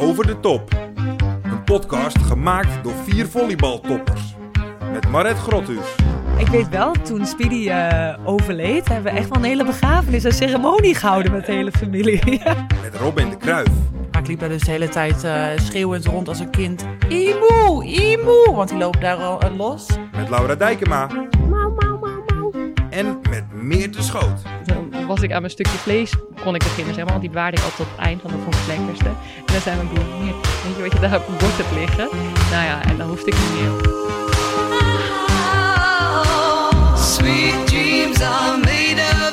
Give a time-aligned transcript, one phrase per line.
[0.00, 0.74] Over de Top.
[1.42, 4.34] Een podcast gemaakt door vier volleybaltoppers.
[4.92, 5.94] Met Maret Grothuus,
[6.38, 10.32] Ik weet wel, toen Speedy eh, overleed, hebben we echt wel een hele begrafenis en
[10.32, 12.42] ceremonie gehouden met de hele familie.
[12.82, 13.68] Met Robin de Kruif,
[14.12, 16.86] Maar ik liep daar dus de hele tijd eh, schreeuwend rond als een kind.
[17.08, 18.54] Imo, Imo!
[18.54, 19.86] Want die loopt daar al eh, los.
[20.16, 21.08] met Laura Dijkema
[22.90, 24.42] en met Meerte Schoot.
[25.10, 27.12] Was ik aan mijn stukje vlees, kon ik beginnen, zeg maar.
[27.12, 29.08] Want die bewaarde ik altijd tot het eind, want dat vond ik het lekkerste.
[29.08, 31.72] En dan zei mijn broer, "Meer, weet je wat je daar op het bord hebt
[31.72, 32.08] liggen?
[32.50, 33.72] Nou ja, en dan hoefde ik niet meer.
[36.96, 39.30] Sweet dreams are made of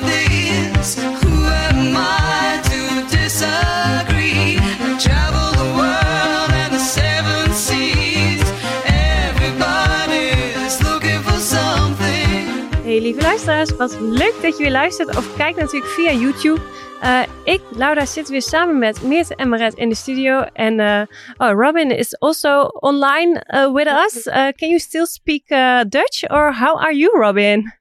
[13.07, 16.61] lieve luisteraars, wat leuk dat je weer luistert of kijkt natuurlijk via YouTube.
[17.01, 20.41] Eh, ik, Laura, zit weer samen met Meerte en Maret in de studio.
[20.53, 21.01] En eh,
[21.37, 24.23] oh, Robin is also online uh, with us.
[24.23, 25.47] Can you still speak
[25.89, 27.73] Dutch or how are you, Robin?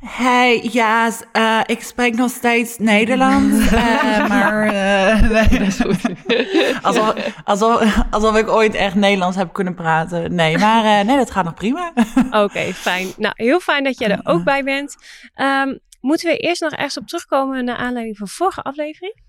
[0.00, 3.66] Hey, ja, eh, ik spreek nog steeds Nederlands.
[3.72, 6.82] eh, maar eh, nee, dat is goed.
[6.82, 10.34] alsof, alsof, alsof ik ooit echt Nederlands heb kunnen praten.
[10.34, 11.92] Nee, maar eh, nee, dat gaat nog prima.
[12.30, 13.12] Oké, fijn.
[13.16, 14.96] Nou, heel fijn dat jij er ook bij bent.
[15.34, 19.22] Ehm, moeten we eerst nog ergens op terugkomen naar aanleiding van vorige aflevering?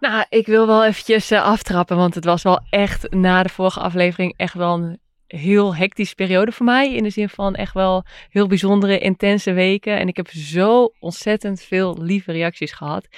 [0.00, 4.34] Nou, ik wil wel eventjes aftrappen, want het was wel echt na de vorige aflevering
[4.36, 4.98] echt wel een
[5.36, 6.94] heel hectische periode voor mij.
[6.94, 9.98] In de zin van echt wel heel bijzondere, intense weken.
[9.98, 13.08] En ik heb zo ontzettend veel lieve reacties gehad.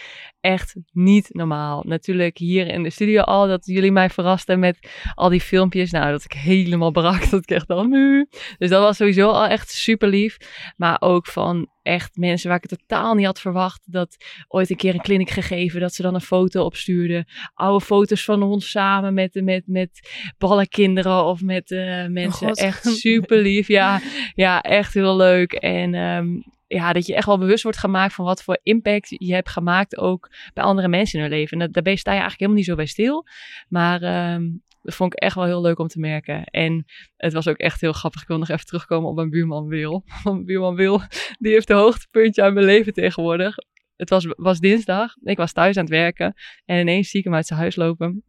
[0.46, 1.82] Echt niet normaal.
[1.86, 5.90] Natuurlijk hier in de studio al, dat jullie mij verrasten met al die filmpjes.
[5.90, 8.26] Nou, dat ik helemaal brak, dat ik echt dan nu.
[8.58, 10.36] Dus dat was sowieso al echt super lief.
[10.76, 13.92] Maar ook van echt mensen waar ik het totaal niet had verwacht.
[13.92, 14.16] Dat
[14.48, 17.26] ooit een keer een kliniek gegeven, dat ze dan een foto opstuurden.
[17.54, 22.46] Oude foto's van ons samen met, met, met ballenkinderen of met eh, mensen.
[22.46, 22.58] God.
[22.58, 23.68] Echt super lief.
[23.68, 24.00] Ja,
[24.34, 25.52] ja, echt heel leuk.
[25.52, 26.26] En ehm,
[26.66, 29.96] ja, dat je echt wel bewust wordt gemaakt van wat voor impact je hebt gemaakt
[29.96, 31.52] ook bij andere mensen in hun leven.
[31.52, 33.26] En dat, daarbij sta je eigenlijk helemaal niet zo bij stil.
[33.68, 34.44] Maar ehm,
[34.82, 36.44] dat vond ik echt wel heel leuk om te merken.
[36.44, 36.84] En
[37.16, 38.22] het was ook echt heel grappig.
[38.22, 40.04] Ik wil nog even terugkomen op mijn buurman Wil.
[40.24, 41.00] Mijn buurman Wil,
[41.38, 43.54] die heeft de hoogtepuntje uit mijn leven tegenwoordig.
[43.96, 45.14] Het was, was dinsdag.
[45.22, 46.34] Ik was thuis aan het werken.
[46.64, 48.22] En ineens zie ik hem uit zijn huis lopen.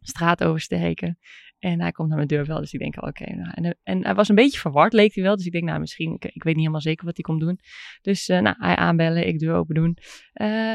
[0.00, 1.18] Straat oversteken.
[1.58, 2.60] En hij komt naar mijn deur wel.
[2.60, 3.34] Dus ik denk, oké.
[3.34, 5.36] nou, en, en hij was een beetje verward, leek hij wel.
[5.36, 7.60] Dus ik denk, nou, misschien, ik, ik weet niet helemaal zeker wat hij komt doen.
[8.02, 9.98] Dus eh, nou, hij aanbellen, ik deur open doen.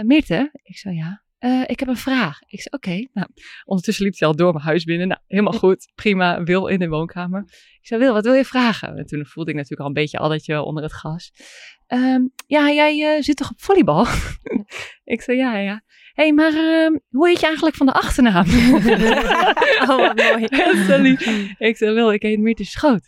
[0.06, 0.50] Meerte?
[0.64, 1.24] Ik zei, ja.
[1.38, 2.40] "Eh, ik heb een vraag.
[2.46, 3.08] Ik zei, oké.
[3.14, 3.28] Nou,
[3.66, 5.08] ondertussen liep hij al door mijn huis binnen.
[5.08, 5.92] Nou, helemaal goed.
[5.96, 6.44] Prima.
[6.44, 7.42] Wil in de woonkamer.
[7.82, 8.98] Ik zei, Wil, wat wil je vragen?
[8.98, 11.32] En toen voelde ik natuurlijk al een beetje addertje onder het gas.
[11.88, 14.06] Ehm, ja, jij zit toch op volleybal?
[15.04, 15.84] ik zei, ja, ja.
[16.22, 18.46] Hé, hey, maar ehm, hoe heet je eigenlijk van de achternaam?
[19.82, 20.44] Oh, wat mooi.
[21.70, 23.08] Ik zei, Wil, ik heet Meerte Schoot.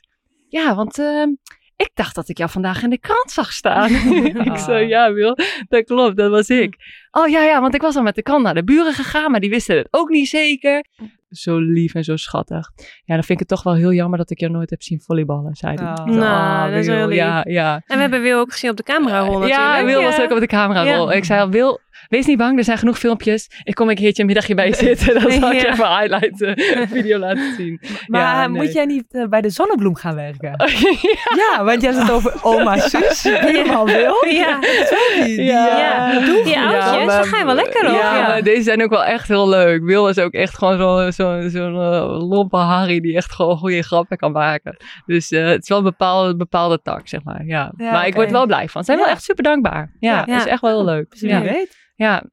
[0.49, 1.29] Ja, want ehm,
[1.75, 3.91] ik dacht dat ik jou vandaag in de krant zag staan.
[4.51, 5.37] ik zei, ja Wil,
[5.67, 6.75] dat klopt, dat was ik.
[7.11, 9.39] Oh ja, ja, want ik was al met de krant naar de buren gegaan, maar
[9.39, 10.85] die wisten het ook niet zeker.
[11.29, 12.71] Zo lief en zo schattig.
[13.05, 15.01] Ja, dan vind ik het toch wel heel jammer dat ik jou nooit heb zien
[15.01, 15.91] volleyballen, zei hij.
[15.91, 16.05] Oh.
[16.05, 17.17] Nou, dat is heel lief.
[17.17, 17.81] Ja, ja.
[17.85, 19.59] En we hebben Wil ook gezien op de camerarol natuurlijk.
[19.59, 20.95] Ja, Wil was ook op de camera Ja.
[20.95, 21.11] rol.
[21.11, 21.79] Ik zei al, Wil,
[22.09, 23.49] wees niet bang, er zijn genoeg filmpjes.
[23.63, 25.13] Ik kom een keertje een middagje bij je zitten.
[25.21, 27.81] Dan zal ik je even een highlight eh, video laten zien.
[28.07, 28.61] Maar Ja, eh, nee.
[28.61, 30.53] moet jij niet eh, bij de zonnebloem gaan werken?
[31.01, 31.53] ja.
[31.57, 34.25] Ja, want jij hebt het over oma Suus, helemaal wil.
[34.29, 35.69] Ja, Die, die, Ja.
[35.69, 36.25] eh, ja.
[36.25, 37.95] doe- die oudjes, daar ga je wel lekker op.
[37.95, 38.27] Ja, Ja.
[38.27, 39.83] maar deze zijn ook wel echt heel leuk.
[39.83, 44.17] Wil is ook echt gewoon zo'n zo, eh, lompe Harry die echt gewoon goede grappen
[44.17, 44.77] kan maken.
[45.05, 47.45] Dus eh, het is wel een bepaalde, bepaalde tak, zeg maar.
[47.45, 47.73] Ja.
[47.77, 48.83] Ja, maar ik word er wel blij van.
[48.83, 49.91] Ze zijn wel echt super dankbaar.
[49.99, 50.25] Ja, Ja.
[50.25, 51.11] dat is echt wel heel leuk.
[51.11, 51.41] Dus wie Ja.
[51.41, 51.81] weet.
[51.95, 52.23] Ja.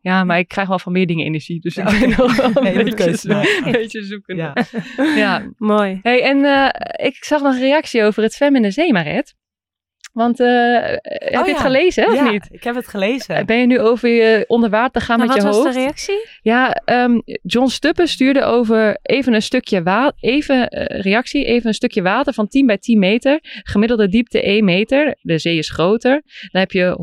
[0.00, 1.60] ja, maar ik krijg wel van meer dingen energie.
[1.60, 3.66] Dus Ja, ik ben nog wel een beetje, keuze maken.
[3.66, 4.36] een beetje zoeken.
[4.36, 4.54] Ja.
[4.96, 5.50] ja.
[5.56, 5.98] Mooi.
[6.02, 9.34] Hey, en eh, ik zag nog een reactie over het zwemmen in de zee, Maret.
[10.16, 11.60] Want eh, heb je Oh, het ja.
[11.60, 12.48] gelezen, of ja, niet?
[12.50, 13.46] ik heb het gelezen.
[13.46, 15.74] Ben je nu over je onder water gaan Maar met wat je was hoofd?
[15.74, 16.26] de reactie?
[16.42, 21.74] Ja, ehm, John Stuppen stuurde over even een stukje water, even eh, reactie, even een
[21.74, 25.16] stukje water van 10 bij 10 meter, gemiddelde diepte 1 meter.
[25.20, 26.22] De zee is groter.
[26.52, 26.96] Dan heb je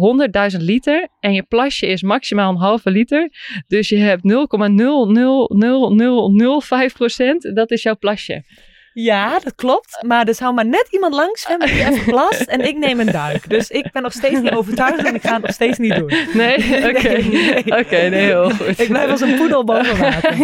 [0.56, 3.30] 100.000 liter en je plasje is maximaal een halve liter.
[3.68, 7.52] Dus je hebt 0,00005 procent.
[7.56, 8.44] Dat is jouw plasje.
[8.94, 10.04] Ja, dat klopt.
[10.08, 13.12] Maar er zou maar net iemand langs zwemmen die even plast en ik neem een
[13.12, 13.50] duik.
[13.50, 16.14] Dus ik ben nog steeds niet overtuigd en ik ga het nog steeds niet doen.
[16.34, 16.56] Nee?
[16.90, 17.10] Oké.
[17.10, 17.80] Nee, nee.
[17.80, 18.80] Oké, nee, heel goed.
[18.80, 20.38] Ik blijf als een poedel boven water.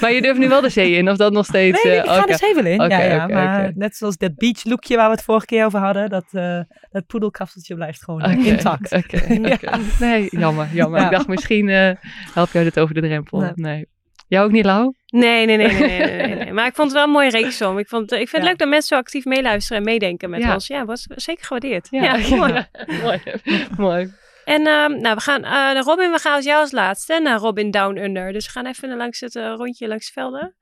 [0.00, 1.82] Maar je durft nu wel de zee in, of dat nog steeds?
[1.82, 2.88] Nee, eh, ik ga de zee wel in.
[2.88, 6.08] Ja, ja, maar net zoals dat beach lookje waar we het vorige keer over hadden,
[6.08, 6.60] dat, eh
[6.90, 8.92] dat poedelkapseltje blijft gewoon eh, intact.
[8.92, 9.20] Oké.
[9.98, 11.00] Nee, jammer, jammer.
[11.00, 11.04] Ja.
[11.04, 11.90] Ik dacht misschien eh,
[12.34, 13.52] help jij dit over de drempel.
[13.54, 13.86] Nee.
[14.28, 14.92] Jou ook niet, Lau?
[15.06, 16.52] Nee, nee, nee, nee, nee.
[16.56, 17.78] Maar ik vond het wel een mooie reeksom.
[17.78, 18.48] Ik, vond, ik vind het Ja.
[18.48, 20.52] leuk dat mensen zo actief meeluisteren en meedenken met Ja.
[20.54, 20.66] ons.
[20.66, 21.88] Ja, was zeker gewaardeerd.
[21.90, 22.66] Ja, mooi.
[23.02, 23.20] mooi.
[23.76, 24.12] mooi.
[24.44, 27.70] En ehm, nou, we gaan, eh, Robin, we gaan als jou als laatste naar Robin
[27.70, 28.32] Down Under.
[28.32, 30.56] Dus we gaan even langs het eh, rondje langs de velden.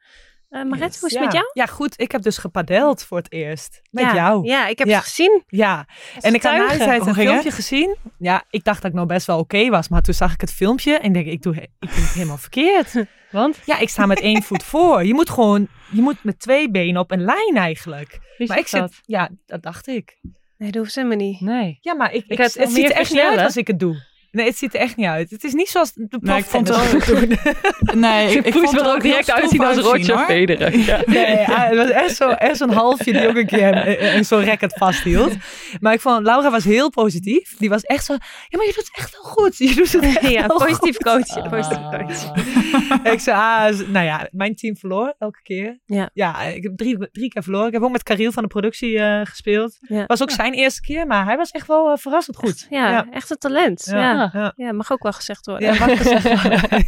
[0.48, 1.20] Eh Maret, hoe is het ja.
[1.20, 1.50] met jou?
[1.52, 2.00] Ja, goed.
[2.00, 3.80] Ik heb dus gepadeld voor het eerst.
[3.90, 4.14] Met ja.
[4.14, 4.46] jou.
[4.46, 5.42] Ja, ik heb het gezien.
[5.46, 5.86] Ja,
[6.20, 7.96] en ik had na tijd een filmpje gezien.
[8.18, 10.52] Ja, ik dacht dat ik nou best wel oké was, maar toen zag ik het
[10.52, 12.94] filmpje en denk ik, ik doe, ik doe het helemaal verkeerd.
[13.30, 13.58] Want?
[13.64, 15.04] Ja, ik sta met één voet voor.
[15.04, 18.18] Je moet gewoon, je moet met twee benen op een lijn eigenlijk.
[18.38, 19.00] Maar ik zit, dat?
[19.02, 20.18] ja, dat dacht ik.
[20.56, 21.40] Nee, dat hoeft helemaal niet.
[21.40, 21.78] Nee.
[21.80, 24.04] Ja, maar ik, ik, het, het ziet er echt niet uit als ik het doe.
[24.36, 25.30] Nee, het ziet er echt niet uit.
[25.30, 26.78] Het is niet zoals de Nee, ik vond wel-.
[27.94, 30.18] Nee, ik, vond het er ook direct uitzien als Roger.
[30.18, 30.76] Federer.
[30.86, 31.02] Ja.
[31.06, 34.22] Nee, ah, het was echt zo- echt zo'n halfje die ook een keer eh, eh,
[34.24, 35.32] zo'n racket vasthield.
[35.80, 37.56] Maar ik vond, Laura was heel positief.
[37.58, 38.12] Die was echt zo,
[38.48, 39.56] ja, maar je doet het echt wel goed.
[39.58, 41.04] Je doet het echt Ja, wel positief goed.
[41.04, 41.48] coach.
[41.50, 43.12] Positief coach.
[43.12, 45.78] ik zei, ah, nou ja, mijn team verloor elke keer.
[45.86, 46.10] Ja.
[46.14, 47.66] Ja, ik heb drie, drie keer verloren.
[47.66, 49.76] Ik heb ook met Kariel van de productie eh, gespeeld.
[49.80, 50.04] Ja.
[50.06, 52.66] Was ook zijn eerste keer, maar hij was echt wel verrassend goed.
[52.70, 53.06] Ja, ja.
[53.10, 53.88] echt een talent.
[53.90, 54.25] Ja.
[54.32, 54.52] Ja, Ja.
[54.56, 54.72] ja.
[54.72, 55.74] mag ook wel gezegd worden.
[55.74, 56.86] Ja, mag gezegd worden.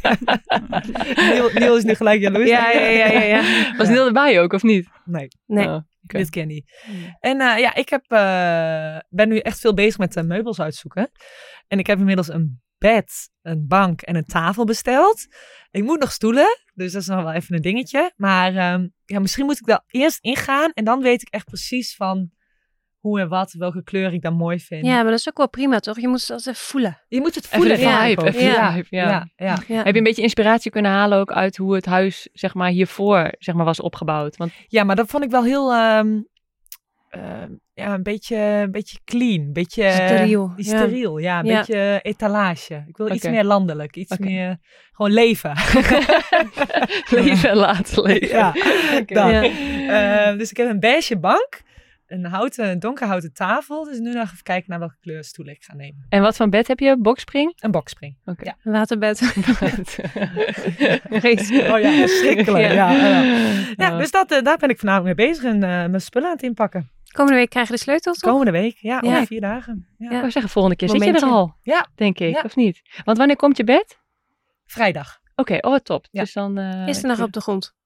[1.33, 2.49] Niel, Niel is nu gelijk jaloers.
[2.49, 3.07] ja, ja, ja.
[3.07, 3.43] ja, ja.
[3.79, 4.89] Was Neil erbij ook, of niet?
[5.05, 5.67] Nee, Nee.
[5.67, 6.19] Oh, oké.
[6.19, 6.71] dit ken niet.
[7.21, 11.11] En eh, ja, ik heb, eh, ben nu echt veel bezig met eh, meubels uitzoeken.
[11.69, 15.27] En ik heb inmiddels een bed, een bank en een tafel besteld.
[15.71, 18.13] Ik moet nog stoelen, dus dat is nog wel even een dingetje.
[18.17, 21.97] Maar ehm, ja, misschien moet ik daar eerst ingaan en dan weet ik echt precies
[21.97, 22.31] van
[23.09, 24.87] hoe en wat, welke kleur ik dan mooi vind.
[24.87, 26.01] Ja, maar dat is ook wel prima, toch?
[26.01, 26.99] Je moet het altijd even voelen.
[27.09, 27.77] Je moet het Even voelen.
[27.77, 28.27] de vibe, ook.
[28.29, 28.73] even de ja.
[28.73, 29.09] vibe, ja.
[29.09, 29.59] Ja, ja.
[29.69, 29.77] Ja.
[29.83, 33.33] Heb je een beetje inspiratie kunnen halen ook uit hoe het huis zeg maar, hiervoor
[33.39, 34.37] zeg maar, was opgebouwd?
[34.37, 36.21] Want Ja, maar dat vond ik wel heel, ehm,
[37.09, 40.63] ehm, ja, een beetje, een beetje clean, een beetje Steriel, ja.
[40.65, 41.59] steriel, ja, een Ja.
[41.59, 42.85] beetje etalage.
[42.89, 44.57] Ik wil iets meer landelijk, iets meer
[44.93, 45.53] gewoon leven.
[47.11, 48.53] leven en laten leven.
[49.07, 49.43] ja.
[49.89, 51.61] Ehm, dus ik heb een beige bank,
[52.09, 53.85] een houten, donkerhouten tafel.
[53.85, 56.07] Dus nu nog even kijken naar welke kleur stoelen ik ga nemen.
[56.09, 56.97] En wat voor bed heb je?
[56.99, 57.53] Boxspring?
[57.57, 58.17] Een bokspring.
[58.25, 58.45] Oké.
[58.45, 58.57] Ja.
[58.63, 59.21] Een waterbed.
[61.73, 62.65] Oh ja, verschrikkelijk.
[62.73, 62.91] Ja.
[62.91, 63.23] ja.
[63.23, 63.23] Ja,
[63.77, 63.99] ja.
[63.99, 66.43] Dus dat, eh, daar ben ik vanavond mee bezig en eh, mijn spullen aan het
[66.45, 66.91] inpakken.
[67.13, 68.31] Komende week krijgen de sleutels op.
[68.31, 69.11] Komende week, ja, Ja.
[69.11, 69.87] over vier dagen.
[69.99, 70.05] Ja.
[70.09, 70.15] Ja.
[70.15, 71.27] Ik wou zeggen, volgende keer zit je Momentje.
[71.27, 71.57] er al.
[71.63, 71.87] Ja.
[71.95, 72.43] Denk ik, Ja.
[72.45, 72.83] of niet?
[73.05, 73.99] Want wanneer komt je bed?
[74.65, 75.19] Vrijdag.
[75.35, 76.07] Oké, oh top.
[76.11, 76.21] Ja.
[76.23, 76.59] Dus dan...
[76.59, 77.77] eh, Is er nog op de grond?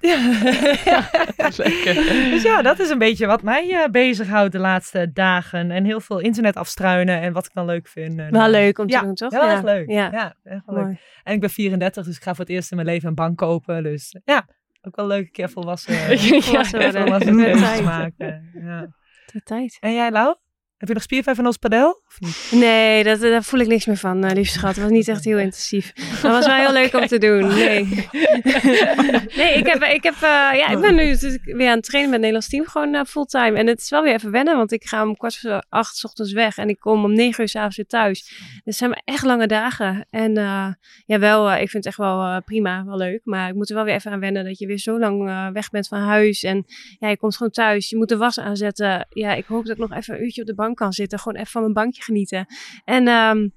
[0.00, 1.10] Ja.
[1.56, 1.94] Lekker.
[2.32, 5.70] Dus ja, dat is een beetje wat mij eh, bezighoudt de laatste dagen.
[5.70, 8.18] En heel veel internet afstruinen en wat ik dan leuk vind.
[8.18, 9.30] En, Wel eh, leuk om te ja, doen, toch?
[9.32, 9.90] Heel erg leuk.
[9.90, 10.84] Ja, Ja, echt leuk.
[10.84, 10.98] mooi.
[11.22, 13.36] En ik ben 34, dus ik ga voor het eerst in mijn leven een bank
[13.38, 13.82] kopen.
[13.82, 14.46] Dus ja,
[14.82, 15.94] ook wel leuk een keer volwassen,
[16.42, 17.02] Volwassen worden.
[17.02, 18.50] volwassen maken.
[18.54, 18.86] Ja.
[19.32, 19.76] De tijd.
[19.80, 20.36] En jij, Lau?
[20.76, 22.01] Heb je nog spierpijn van ons padel?
[22.12, 22.60] Of niet?
[22.60, 24.74] Nee, dat, daar voel ik niks meer van, eh, lieve schat.
[24.74, 25.92] Het was niet echt heel intensief.
[25.92, 27.46] Dat was wel heel leuk om te doen.
[27.46, 27.84] Nee,
[29.40, 32.10] nee ik, heb, ik, heb, eh, ja, ik ben nu natuurlijk weer aan het trainen
[32.10, 33.58] met het Nederlands team, gewoon eh, fulltime.
[33.58, 36.04] En het is wel weer even wennen, want ik ga om kwart voor acht 's
[36.04, 38.20] ochtends weg en ik kom om negen uur s'avonds weer thuis.
[38.28, 40.06] Dus het zijn maar echt lange dagen.
[40.10, 40.68] En eh,
[41.06, 43.20] ja, wel, ik vind het echt wel prima, wel leuk.
[43.24, 45.70] Maar ik moet er wel weer even aan wennen dat je weer zo lang weg
[45.70, 46.42] bent van huis.
[46.42, 46.64] En
[46.98, 49.06] ja, je komt gewoon thuis, je moet de was aanzetten.
[49.10, 51.18] Ja, ik hoop dat ik nog even een uurtje op de bank kan zitten.
[51.18, 52.46] Gewoon even van mijn bankje genieten.
[52.84, 53.48] En ehm,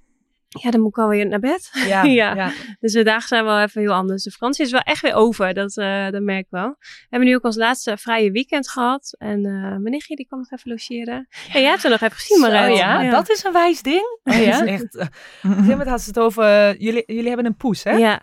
[0.64, 1.70] ja, dan moet ik alweer naar bed.
[1.88, 2.52] Ja, Ja.
[2.80, 4.24] Dus de dagen zijn wel even heel anders.
[4.24, 6.76] De vakantie is wel echt weer over, dat, eh, dat merk ik wel.
[6.80, 9.16] We hebben nu ook ons laatste vrije weekend gehad.
[9.18, 11.28] En eh mijn nichtje die kwam nog even logeren.
[11.54, 12.74] Ja, jij hebt er nog even gezien, Zo, Marijn.
[12.74, 13.10] ja?
[13.10, 14.20] dat is een wijs ding.
[14.24, 14.52] Oh ja?
[14.60, 15.10] Dat is echt, eh, op
[15.44, 17.92] een gegeven moment ze het over, jullie, jullie hebben een poes, hè?
[17.92, 18.22] Ja,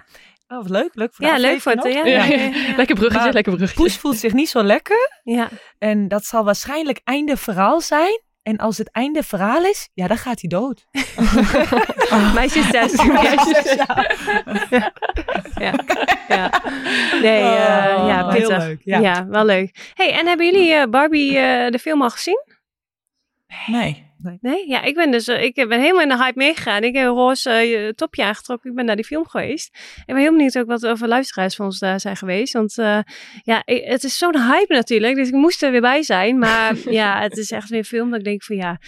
[0.49, 0.91] Oh, wat leuk.
[0.95, 1.85] Leuk voor de ja leuk voor het.
[1.85, 2.77] Ja, ja, Ja, ja, ja.
[2.77, 3.83] Lekker bruggetje, Maar- lekker bruggetje.
[3.83, 5.21] Poes voelt zich niet zo lekker.
[5.23, 5.49] Ja.
[5.79, 8.21] En dat zal waarschijnlijk einde verhaal zijn.
[8.43, 10.87] En als het einde verhaal is, ja, dan gaat hij dood.
[12.35, 13.03] Meisjestest.
[13.03, 14.05] ja.
[15.55, 15.75] ja.
[16.29, 16.63] ja.
[17.21, 18.59] Nee, eh, ja, Oh, heel pittig.
[18.67, 18.99] leuk, Ja.
[18.99, 19.27] ja.
[19.27, 19.93] wel leuk.
[19.95, 22.45] hey, en hebben jullie eh, Barbie eh, de film al gezien?
[23.67, 24.11] Nee.
[24.41, 24.69] Nee?
[24.69, 26.83] Ja, ik ben dus eh, ik ben helemaal in de hype meegegaan.
[26.83, 28.71] Ik heb een roze eh, topje aangetrokken.
[28.71, 29.77] Ik ben naar die film geweest.
[29.99, 32.53] Ik ben heel benieuwd ook wat er voor luisteraars van ons daar zijn geweest.
[32.53, 32.99] Want eh,
[33.43, 35.17] ja, het is zo'n hype natuurlijk.
[35.17, 36.39] Dus ik moest er weer bij zijn.
[36.39, 38.79] Maar ja, het is echt weer een film dat ik denk van ja,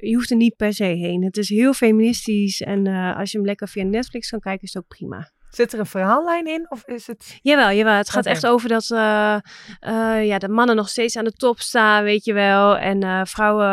[0.00, 1.24] je hoeft er niet per se heen.
[1.24, 2.60] Het is heel feministisch.
[2.60, 5.32] En als je hem lekker via Netflix kan kijken, is het ook prima.
[5.54, 6.66] Zit er een verhaallijn in?
[6.68, 7.38] Of is het...
[7.42, 7.94] Jawel, jawel.
[7.94, 9.34] Het gaat echt over dat, eh,
[9.80, 12.76] eh, ja, de mannen nog steeds aan de top staan, weet je wel.
[12.76, 13.66] En eh, vrouwen,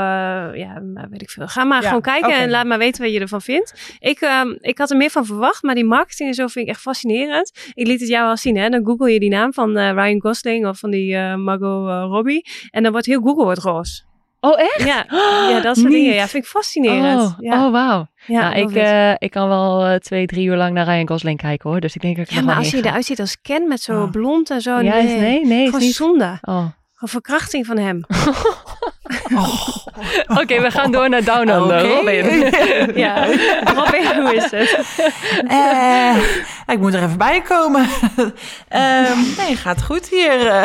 [0.57, 1.47] ja, weet ik veel.
[1.47, 3.97] Ga maar Ja, gewoon kijken en laat maar weten wat je ervan vindt.
[3.99, 6.71] Ik, ehm, ik had er meer van verwacht, maar die marketing en zo vind ik
[6.71, 7.51] echt fascinerend.
[7.73, 8.69] Ik liet het jou al zien, hè.
[8.69, 12.49] Dan google je die naam van Ryan Gosling of van die Margot Robbie.
[12.69, 14.09] En dan wordt heel Google wordt roze.
[14.43, 14.83] Oh, echt?
[14.87, 15.05] Ja,
[15.49, 15.97] ja dat soort Niet.
[15.97, 16.13] dingen.
[16.13, 17.21] Ja, vind ik fascinerend.
[17.21, 17.65] Oh, ja.
[17.65, 18.07] oh wauw.
[18.25, 21.41] ja, nou, ik, eh, ik kan wel eh, twee, drie uur lang naar Ryan Gosling
[21.41, 21.79] kijken hoor.
[21.79, 24.03] Dus ik denk dat ik ja, maar als je eruit ziet als Ken met zo
[24.03, 24.11] Ah.
[24.11, 24.79] blond en zo.
[24.79, 25.95] Ja, nee, nee, is Gewoon niet.
[25.95, 26.37] zonde.
[26.41, 26.55] Oh.
[26.93, 28.05] Gewoon verkrachting van hem.
[30.41, 31.87] Oké, we gaan door naar Down Under.
[31.87, 32.25] Robin.
[33.03, 33.25] Ja.
[33.75, 34.85] Robin, hoe is het?
[35.47, 36.15] Eh,
[36.67, 37.85] ik moet er even bij komen.
[38.67, 40.63] Ehm, nee, gaat goed hier.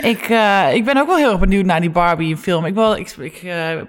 [0.00, 2.64] Ik, eh, ik ben ook wel heel erg benieuwd naar die Barbie-film.
[2.64, 3.80] Ik, wil, ik, ik eh,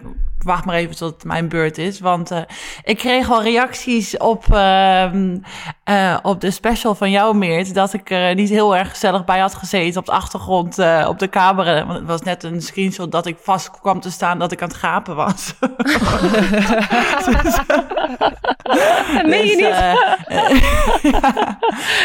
[0.43, 1.99] wacht maar even tot het mijn beurt is.
[1.99, 2.41] Want eh,
[2.83, 5.37] ik kreeg al reacties op, ehm,
[5.83, 7.73] eh, op de special van jou, Meert...
[7.73, 11.19] dat ik er niet heel erg gezellig bij had gezeten op de achtergrond eh, op
[11.19, 11.85] de camera.
[11.85, 14.67] Want het was net een screenshot dat ik vast kwam te staan dat ik aan
[14.67, 15.53] het gapen was.
[19.13, 19.65] Dat meen je Dus, niet?
[19.65, 19.93] ja.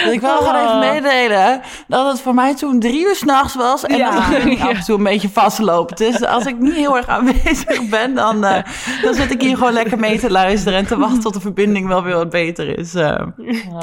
[0.04, 3.84] Dus ik wil gewoon even meedelen dat het voor mij toen drie uur s'nachts was.
[3.84, 4.30] En Ja.
[4.30, 5.96] dat ik af en toe een beetje vastloop.
[5.96, 8.62] Dus als ik niet heel erg aanwezig ben, dan, eh,
[9.02, 10.78] dan zit ik hier gewoon lekker mee te luisteren.
[10.78, 12.94] En te wachten tot de verbinding wel weer wat beter is.
[12.94, 13.22] eh.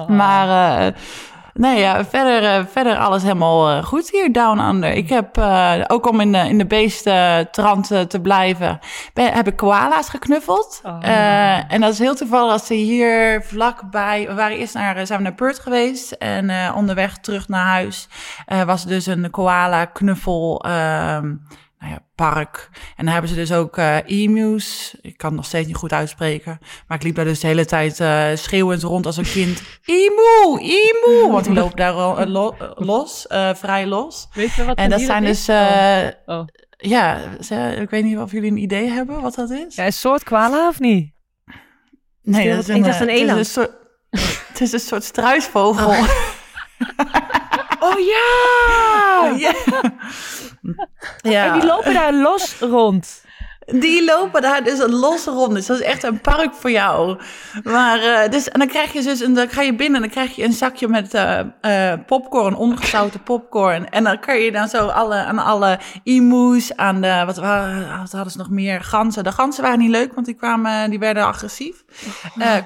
[0.07, 0.93] Maar eh,
[1.53, 4.91] nee, ja, verder, eh, verder alles helemaal goed hier, Down Under.
[4.91, 5.37] Ik heb,
[5.87, 8.79] ook om in de, in de beestentrant te blijven,
[9.13, 10.81] ben, heb ik koala's geknuffeld.
[10.83, 10.97] Oh.
[11.67, 14.25] En dat is heel toevallig als ze hier vlakbij...
[14.27, 16.11] We waren eerst naar, zijn we naar Perth geweest.
[16.11, 18.07] En onderweg terug naar huis
[18.65, 20.63] was dus een koala knuffel...
[20.65, 21.33] ehm,
[21.85, 22.69] nou ja, park.
[22.95, 24.95] En dan hebben ze dus ook eh emus.
[25.01, 26.59] Ik kan het nog steeds niet goed uitspreken.
[26.87, 29.61] Maar ik liep daar dus de hele tijd eh, schreeuwend rond als een kind.
[29.85, 31.31] Emu, emu.
[31.31, 32.55] Want die lopen daar al, eh, lo-
[32.91, 34.27] los, vrij los.
[34.33, 35.39] Weet je wat En dat zijn dus...
[35.39, 35.47] is?
[35.47, 36.37] eh, Oh.
[36.39, 36.45] Oh.
[36.77, 37.17] Ja,
[37.77, 39.75] ik weet niet of jullie een idee hebben wat dat is.
[39.75, 41.13] Ja, een soort koala of niet?
[42.21, 43.71] Nee, dat- ik dacht eh, een het is een soort,
[44.51, 45.95] het is een soort struisvogel.
[47.79, 49.35] Oh ja!
[49.37, 49.53] ja.
[51.21, 51.45] Ja.
[51.45, 53.24] En die lopen daar los rond.
[53.65, 55.53] Die lopen daar dus een losse rond.
[55.53, 57.17] Dus dat is echt een park voor jou.
[57.63, 60.09] Maar, eh, dus, en dan krijg je dus, een, dan ga je binnen en dan
[60.11, 63.89] krijg je een zakje met eh, eh, popcorn, ongezouten popcorn.
[63.89, 68.11] En dan kan je dan zo alle, aan alle emus, aan de, wat, wa- wat
[68.11, 68.81] hadden ze nog meer?
[68.83, 69.23] Ganzen.
[69.23, 71.83] De ganzen waren niet leuk, want die kwamen, die werden agressief.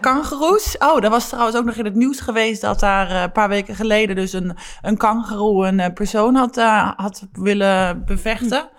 [0.01, 0.75] Kangoeroes.
[0.77, 3.75] Oh, dat was trouwens ook nog in het nieuws geweest dat daar een paar weken
[3.75, 6.55] geleden dus een, een kangoeroe een persoon had,
[6.95, 8.69] had willen bevechten.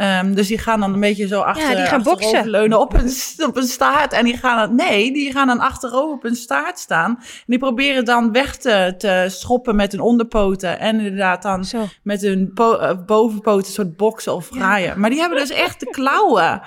[0.00, 2.24] Ehm, dus die gaan dan een beetje zo achter, die gaan boksen.
[2.26, 3.12] achteroverleunen op een,
[3.48, 4.12] op een staart.
[4.12, 7.16] En die gaan dan, nee, die gaan dan achterover op een staart staan.
[7.18, 10.78] En die proberen dan weg te, te schoppen met hun onderpoten.
[10.78, 11.86] En inderdaad dan Zo.
[12.02, 15.00] met hun eh, bovenpoten een soort boksen of graaien.
[15.00, 16.62] Maar die hebben dus echt de klauwen.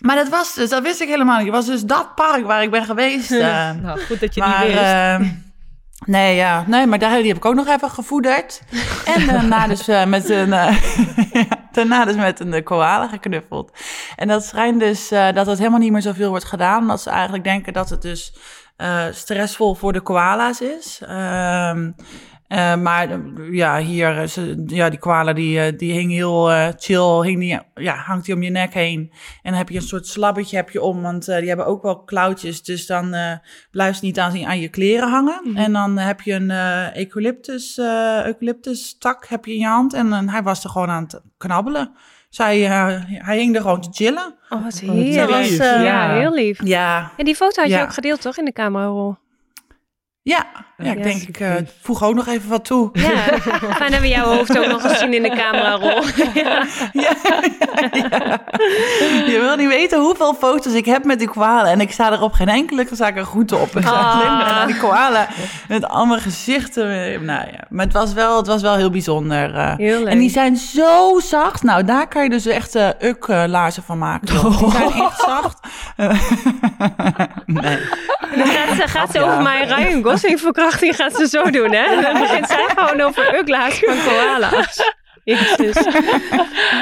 [0.00, 1.46] Maar dat was dus, dat wist ik helemaal niet.
[1.46, 3.30] Het was dus dat park waar ik ben geweest.
[3.40, 3.70] eh.
[3.82, 4.82] Nou, goed dat je maar, niet wist.
[4.82, 5.20] eh,
[6.06, 8.62] nee, ja, nee, maar daar, die heb ik ook nog even gevoederd.
[9.04, 10.76] En daarna dus eh, met een, eh,
[11.32, 13.72] ja, daarna dus met een eh, koala geknuffeld.
[14.16, 16.80] En dat schijnt dus eh, dat het helemaal niet meer zoveel wordt gedaan.
[16.80, 18.34] Omdat ze eigenlijk denken dat het dus
[18.76, 21.00] eh, stressvol voor de koala's is.
[21.06, 21.90] Ehm,
[22.54, 23.08] eh, maar
[23.50, 27.58] ja, hier, eh, ze, ja, die koala die, eh, die hing heel chill, hing die,
[27.74, 29.10] ja, hangt die om je nek heen.
[29.42, 31.82] En dan heb je een soort slabbetje heb je om, want eh, die hebben ook
[31.82, 32.62] wel klauwtjes.
[32.62, 33.32] Dus dan eh
[33.70, 35.40] blijft ze niet aan, aan je kleren hangen.
[35.54, 39.92] En dan heb je een eh eucalyptus, eh eucalyptus tak heb je in je hand.
[39.94, 41.92] En hij was er gewoon aan het knabbelen.
[42.28, 44.34] Zij, eh, hij hing er gewoon te chillen.
[44.48, 44.90] Oh, wat lief.
[44.90, 45.28] heerlijk.
[45.30, 46.60] Dat was, eh, ja, heel lief.
[46.64, 47.82] Ja, En die foto had je Ja.
[47.82, 48.38] ook gedeeld, toch?
[48.38, 49.16] In de camerarol.
[50.24, 50.44] Ja.
[50.76, 51.52] ja ik denk, ik eh,
[51.82, 52.88] voeg ook nog even wat toe.
[52.92, 53.08] Ja,
[53.78, 56.02] fijn dat we jouw hoofd ook nog eens zien in de camerarol.
[56.44, 56.64] ja.
[56.92, 57.10] Ja,
[57.92, 58.38] ja.
[59.26, 61.64] Je wil niet weten hoeveel foto's ik heb met die koala.
[61.70, 63.76] En ik sta er op geen enkele zaak er goed op.
[63.76, 64.14] Ik sta Ah.
[64.14, 65.26] alleen maar naar die koala
[65.68, 67.24] met allemaal gezichten.
[67.24, 69.54] Nou ja, maar het was wel, het was wel heel bijzonder.
[69.54, 69.76] eh.
[69.76, 70.08] Heel leuk.
[70.08, 71.62] En die zijn zo zacht.
[71.62, 74.34] Nou, daar kan je dus echt uh, uk-laarzen van maken.
[74.34, 74.58] joh.
[74.58, 75.58] Die zijn echt zacht.
[77.46, 77.78] nee.
[78.36, 79.24] Dan gaat ze, gaat ze Ja.
[79.24, 82.00] over mijn Gosling verkrachting gaat ze zo doen, hè?
[82.00, 84.92] Dan begint zij gewoon over ukla's van koala's.
[85.24, 85.76] Jezus.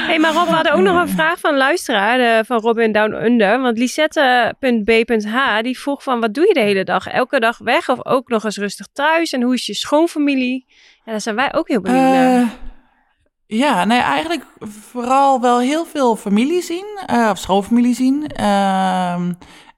[0.08, 2.92] hey, maar Rob, we hadden ook nog een vraag van een luisteraar de, van Robin
[2.92, 3.60] Down Under.
[3.60, 5.62] Want Lisette.b.h.
[5.62, 7.06] die vroeg van, wat doe je de hele dag?
[7.06, 9.32] Elke dag weg of ook nog eens rustig thuis?
[9.32, 10.66] En hoe is je schoonfamilie?
[11.04, 12.42] Ja, daar zijn wij ook heel benieuwd naar.
[12.42, 12.48] Eh,
[13.46, 14.44] ja, nee, eigenlijk
[14.90, 18.26] vooral wel heel veel familie zien, eh, of schoonfamilie zien.
[18.26, 19.32] Ehm,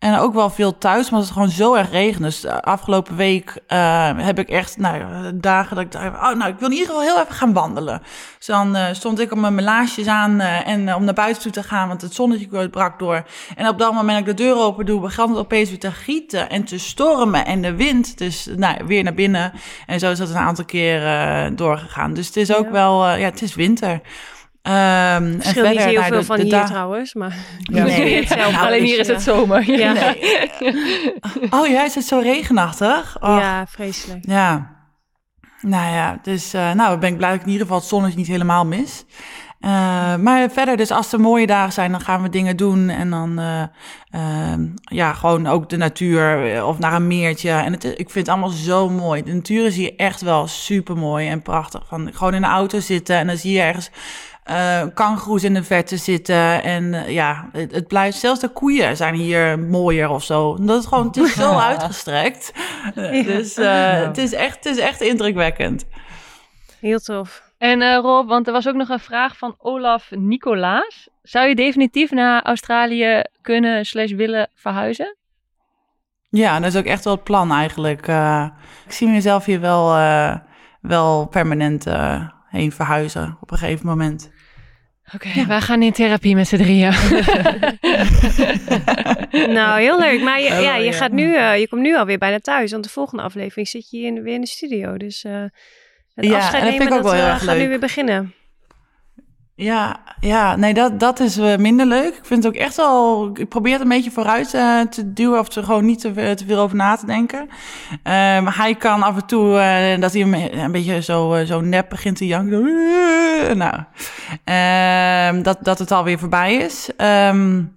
[0.05, 2.23] en ook wel veel thuis, maar het is gewoon zo erg regen.
[2.23, 5.03] Dus de afgelopen week eh, heb ik echt nou,
[5.35, 8.03] dagen dat ik dacht, oh, nou, ik wil in ieder geval heel even gaan wandelen.
[8.39, 11.43] Dus dan eh, stond ik op mijn melaarsjes aan eh, en eh, om naar buiten
[11.43, 13.23] toe te gaan, want het zonnetje brak door.
[13.57, 15.93] En op dat moment dat ik de deur open doe, begon het opeens weer te
[15.93, 18.19] gieten en te stormen en de wind.
[18.19, 19.53] Dus nou, weer naar binnen.
[19.87, 22.15] En zo is dat een aantal keer eh, doorgegaan.
[22.15, 22.71] Dus het is ook Ja.
[22.71, 24.01] wel, eh, ja, het is winter.
[24.65, 27.37] Ehm, en Verschil niet verder, heel nou, veel de- van de hier trouwens, maar...
[27.63, 27.85] Ja.
[27.97, 28.17] Nee.
[28.17, 28.53] hetzelfde.
[28.53, 29.71] Nou, Alleen hier is het zomer.
[29.71, 29.93] Ja.
[30.61, 31.51] Nee.
[31.51, 33.17] Oh ja, is het zo regenachtig?
[33.21, 34.25] Och, Ja, vreselijk.
[34.29, 34.73] Ja.
[35.61, 38.19] Nou ja, dus uh, nou ben ik blij dat ik in ieder geval het zonnetje
[38.19, 39.05] niet helemaal mis.
[39.61, 39.71] Uh,
[40.17, 42.89] maar verder, dus als er mooie dagen zijn, dan gaan we dingen doen.
[42.89, 43.63] En dan, uh,
[44.15, 47.51] uh, ja, gewoon ook de natuur eh, of naar een meertje.
[47.51, 49.23] En het, ik vind het allemaal zo mooi.
[49.23, 51.83] De natuur is hier echt wel super mooi en prachtig.
[51.87, 53.91] Van gewoon in de auto zitten en dan zie je ergens
[54.51, 56.63] uh, kangoeroes in de verte zitten.
[56.63, 60.57] En uh, ja, het, het, blijft, zelfs de koeien zijn hier mooier of zo.
[60.61, 62.53] Dat is gewoon, het is zo uitgestrekt.
[62.95, 63.23] Ja.
[63.23, 64.07] Dus uh, ja.
[64.07, 65.87] het, is echt, het is echt indrukwekkend.
[66.81, 67.43] Heel tof.
[67.59, 71.09] En uh, Rob, want er was ook nog een vraag van Olaf Nicolaas.
[71.23, 75.17] Zou je definitief naar Australië kunnen slash willen verhuizen?
[76.29, 78.09] Ja, dat is ook echt wel het plan eigenlijk.
[78.09, 78.47] Uh,
[78.87, 80.37] ik zie mezelf hier wel, uh,
[80.81, 81.87] wel permanent
[82.49, 84.33] heen verhuizen op een gegeven moment.
[85.07, 85.47] Oké, okay, ja.
[85.47, 86.91] wij gaan in therapie met z'n drieën.
[89.59, 90.23] nou, heel leuk.
[90.23, 92.71] Maar je, ja, je, gaat nu, uh, je komt nu alweer bijna thuis.
[92.71, 94.97] Want de volgende aflevering zit je in, weer in de studio.
[94.97, 95.45] Dus uh,
[96.15, 97.63] het ja, afscheid en dat nemen, vind ik ook dat, wel heel erg gaat leuk.
[97.63, 98.35] nu weer beginnen.
[99.57, 102.15] Ja, ja, nee, dat, dat is uh, minder leuk.
[102.15, 103.31] Ik vind het ook echt wel.
[103.35, 106.45] Ik probeer het een beetje vooruit uh, te duwen of er gewoon niet te, te
[106.47, 107.49] veel over na te denken.
[108.03, 111.89] Maar hij kan af en toe uh, dat hij een, een beetje zo, zo nep
[111.89, 112.63] begint te janken.
[113.55, 113.75] Nou,
[114.45, 116.91] uh, dat, dat het alweer voorbij is.
[116.97, 117.77] Um,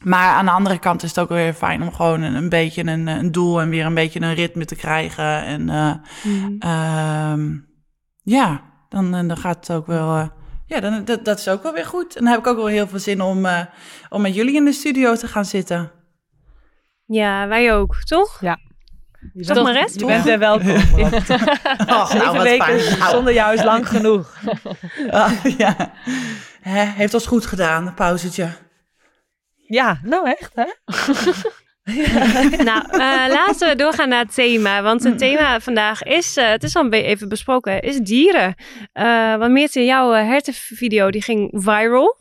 [0.00, 2.86] maar aan de andere kant is het ook weer fijn om gewoon een, een beetje
[2.86, 5.44] een, een, doel en weer een beetje een ritme te krijgen.
[5.44, 5.62] En
[6.22, 7.64] mm.
[8.22, 10.30] ja, dan, dan gaat het ook wel.
[10.66, 12.16] Ja, dan, dat, dat is ook wel weer goed.
[12.16, 13.60] En dan heb ik ook wel heel veel zin om, uh,
[14.08, 15.90] om met jullie in de studio te gaan zitten.
[17.04, 18.40] Ja, wij ook, toch?
[18.40, 18.58] Ja.
[19.32, 20.68] Je toch maar rest, Je bent er welkom.
[21.94, 23.10] oh, Zeven nou, weken fijn.
[23.10, 24.36] zonder jou is lang genoeg.
[24.98, 25.92] uh, ja.
[26.60, 28.48] He, heeft ons goed gedaan, een pauzetje.
[29.54, 30.66] Ja, nou echt, hè?
[32.64, 34.82] Nou, uh, laten we doorgaan naar het thema.
[34.82, 38.54] Want het thema vandaag is, uh, het is al even besproken, is dieren.
[38.94, 42.16] Uh, want Meerte, jouw hertenvideo die ging viral.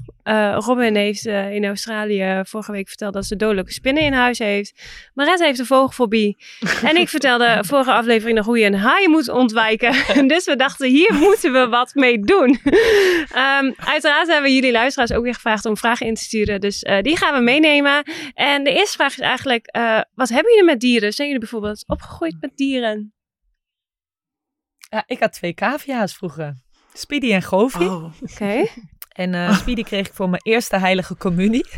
[0.57, 4.81] Robin heeft in Australië vorige week verteld dat ze dodelijke spinnen in huis heeft.
[5.13, 6.37] Maret heeft een vogelfobie.
[6.89, 9.93] en ik vertelde vorige aflevering nog hoe je een haai moet ontwijken.
[10.27, 12.49] dus we dachten, hier moeten we wat mee doen.
[12.49, 16.61] um, uiteraard hebben we jullie luisteraars ook weer gevraagd om vragen in te sturen.
[16.61, 18.03] Dus die gaan we meenemen.
[18.33, 21.13] En de eerste vraag is eigenlijk uh, wat hebben jullie met dieren?
[21.13, 23.13] Zijn jullie bijvoorbeeld opgegroeid met dieren?
[24.89, 26.53] Ja, ik had twee cavia's vroeger.
[26.93, 27.83] Speedy en Goofy.
[27.83, 28.03] Oh.
[28.03, 28.33] Oké.
[28.33, 28.69] Okay.
[29.15, 31.65] En uh, Speedy kreeg ik voor mijn eerste heilige communie.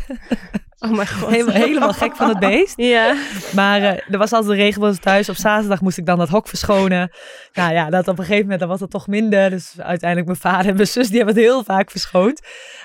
[0.80, 1.30] Oh mijn god.
[1.30, 2.74] Helemaal, helemaal gek van het beest.
[2.96, 3.14] Ja.
[3.54, 5.28] Maar uh, er was altijd een regenboog thuis.
[5.28, 7.10] Op zaterdag moest ik dan dat hok verschonen.
[7.52, 9.50] Nou ja, dat op een gegeven moment dan was het toch minder.
[9.50, 12.40] Dus uiteindelijk mijn vader en mijn zus, die hebben het heel vaak verschoond.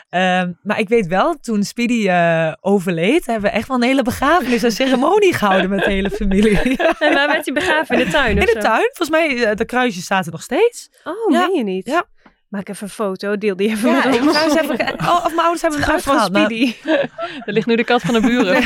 [0.10, 4.04] Um, maar ik weet wel, toen Speedy uh, overleed, hebben we echt wel een hele
[4.04, 6.60] begrafenis en ceremonie gehouden met de hele familie.
[7.00, 8.00] en waar werd hij begraven?
[8.00, 8.38] In de tuin?
[8.38, 8.90] In de tuin.
[8.94, 10.90] Volgens mij, de kruisjes zaten nog steeds.
[11.04, 11.48] Oh, ja.
[11.48, 11.86] meen je niet?
[11.86, 12.06] Ja.
[12.54, 14.28] Maak even een foto, deel die even ja, met ons.
[14.28, 16.74] Ik ga eens even, oh, of mijn ouders hebben het van Speedy.
[17.46, 18.64] Er ligt nu de kat van de buren.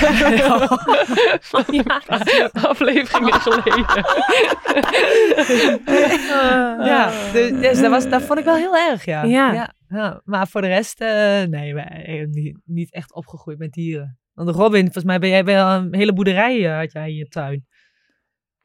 [1.52, 2.02] van ja.
[2.54, 3.86] afleveringen geleden.
[5.86, 9.24] uh, ja, dus, dus dat, was, dat vond ik wel heel erg, ja.
[9.24, 9.54] Ja.
[9.54, 10.22] ja, ja.
[10.24, 11.08] Maar voor de rest, uh,
[11.44, 14.20] nee, wij, niet, niet echt opgegroeid met dieren.
[14.34, 17.28] Want Robin, volgens mij ben jij wel een hele boerderij, uh, had jij in je
[17.28, 17.66] tuin.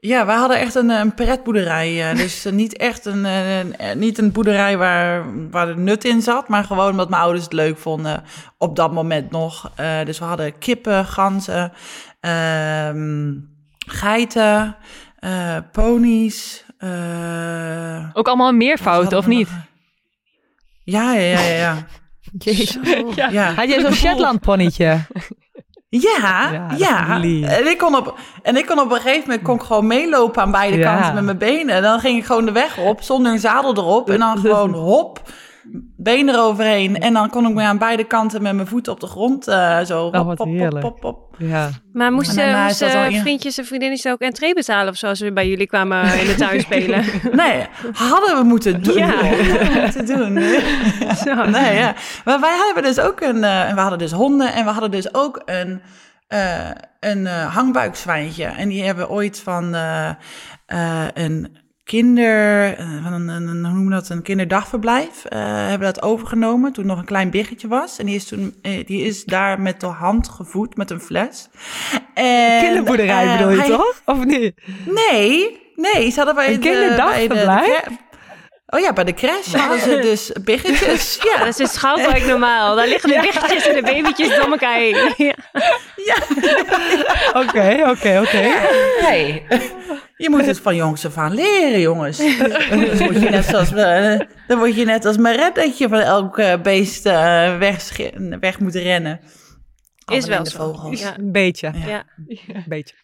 [0.04, 2.10] Ja, we hadden echt een, een pretboerderij.
[2.10, 6.22] Uh, dus uh, niet echt een, uh, niet een boerderij waar, waar de nut in
[6.22, 8.22] zat, maar gewoon omdat mijn ouders het leuk vonden
[8.58, 9.72] op dat moment nog.
[10.04, 11.72] dus we hadden kippen, ganzen,
[12.20, 13.32] ehm,
[13.78, 14.76] geiten,
[15.72, 16.64] ponies.
[18.12, 19.48] Ook allemaal een meervoud, of niet?
[20.84, 21.86] Ja, ja, ja, ja.
[22.38, 22.78] Jezus.
[23.14, 23.28] Ja.
[23.38, 23.52] ja.
[23.54, 24.98] Had jij zo'n Shetland ponnetje?
[26.00, 26.66] Ja, ja.
[26.76, 27.22] ja.
[27.48, 30.42] En, ik kon op, en ik kon op een gegeven moment kon ik gewoon meelopen
[30.42, 30.94] aan beide ja.
[30.94, 31.74] kanten met mijn benen.
[31.74, 34.10] En dan ging ik gewoon de weg op, zonder een zadel erop.
[34.10, 35.20] En dan gewoon hop,
[35.96, 36.98] been eroverheen.
[36.98, 39.80] En dan kon ik me aan beide kanten met mijn voeten op de grond uh,
[39.80, 41.34] zo oh, hop, hop, hop, hop.
[41.38, 41.70] Ja.
[41.92, 45.48] Maar moesten moest, uh, vriendjes en vriendinnen ook entree betalen of zo als we bij
[45.48, 47.04] jullie kwamen in de tuin spelen?
[47.32, 48.96] nee, hadden we moeten doen.
[48.96, 50.42] Ja, we moeten doen.
[51.24, 51.44] zo.
[51.44, 51.94] Nee, ja.
[52.24, 54.90] Maar wij hebben dus ook een, uh, en we hadden dus honden en we hadden
[54.90, 55.82] dus ook een,
[56.28, 56.70] uh,
[57.00, 58.44] een hangbuikzwijntje.
[58.44, 59.74] En die hebben ooit van
[61.14, 66.72] een kinder, van een, een, hoe noem je dat, een kinderdagverblijf, uh, hebben dat overgenomen
[66.72, 67.98] toen nog een klein biggetje was.
[67.98, 71.48] En die is toen, uh, die is daar met de hand gevoed met een fles.
[72.14, 74.02] En, Kinderboerderij bedoel je hij, toch?
[74.04, 74.54] Of niet?
[74.86, 77.84] Nee, nee, ze hadden bij een kinderdagverblijf?
[78.74, 81.18] Oh ja, bij de crash hadden ze dus biggetjes.
[81.22, 82.76] Ja, Ja, dat is in Schouwburg normaal.
[82.76, 84.96] Daar liggen de biggetjes en de babytjes door elkaar heen.
[86.04, 86.16] Ja.
[87.40, 88.50] Oké, oké, oké.
[89.00, 89.46] hey.
[90.16, 92.16] Je moet het van jongs af aan leren, jongens.
[92.70, 95.98] Dus word je net zoals, eh, dan word je net als Maret dat je van
[95.98, 97.96] elk eh, beest eh, weg,
[98.40, 99.20] weg moet rennen.
[100.12, 100.56] Is wel de zo.
[100.56, 101.00] vogels.
[101.00, 101.18] Ja.
[101.18, 101.72] Een beetje.
[101.86, 102.04] Ja.
[102.46, 102.94] Een beetje.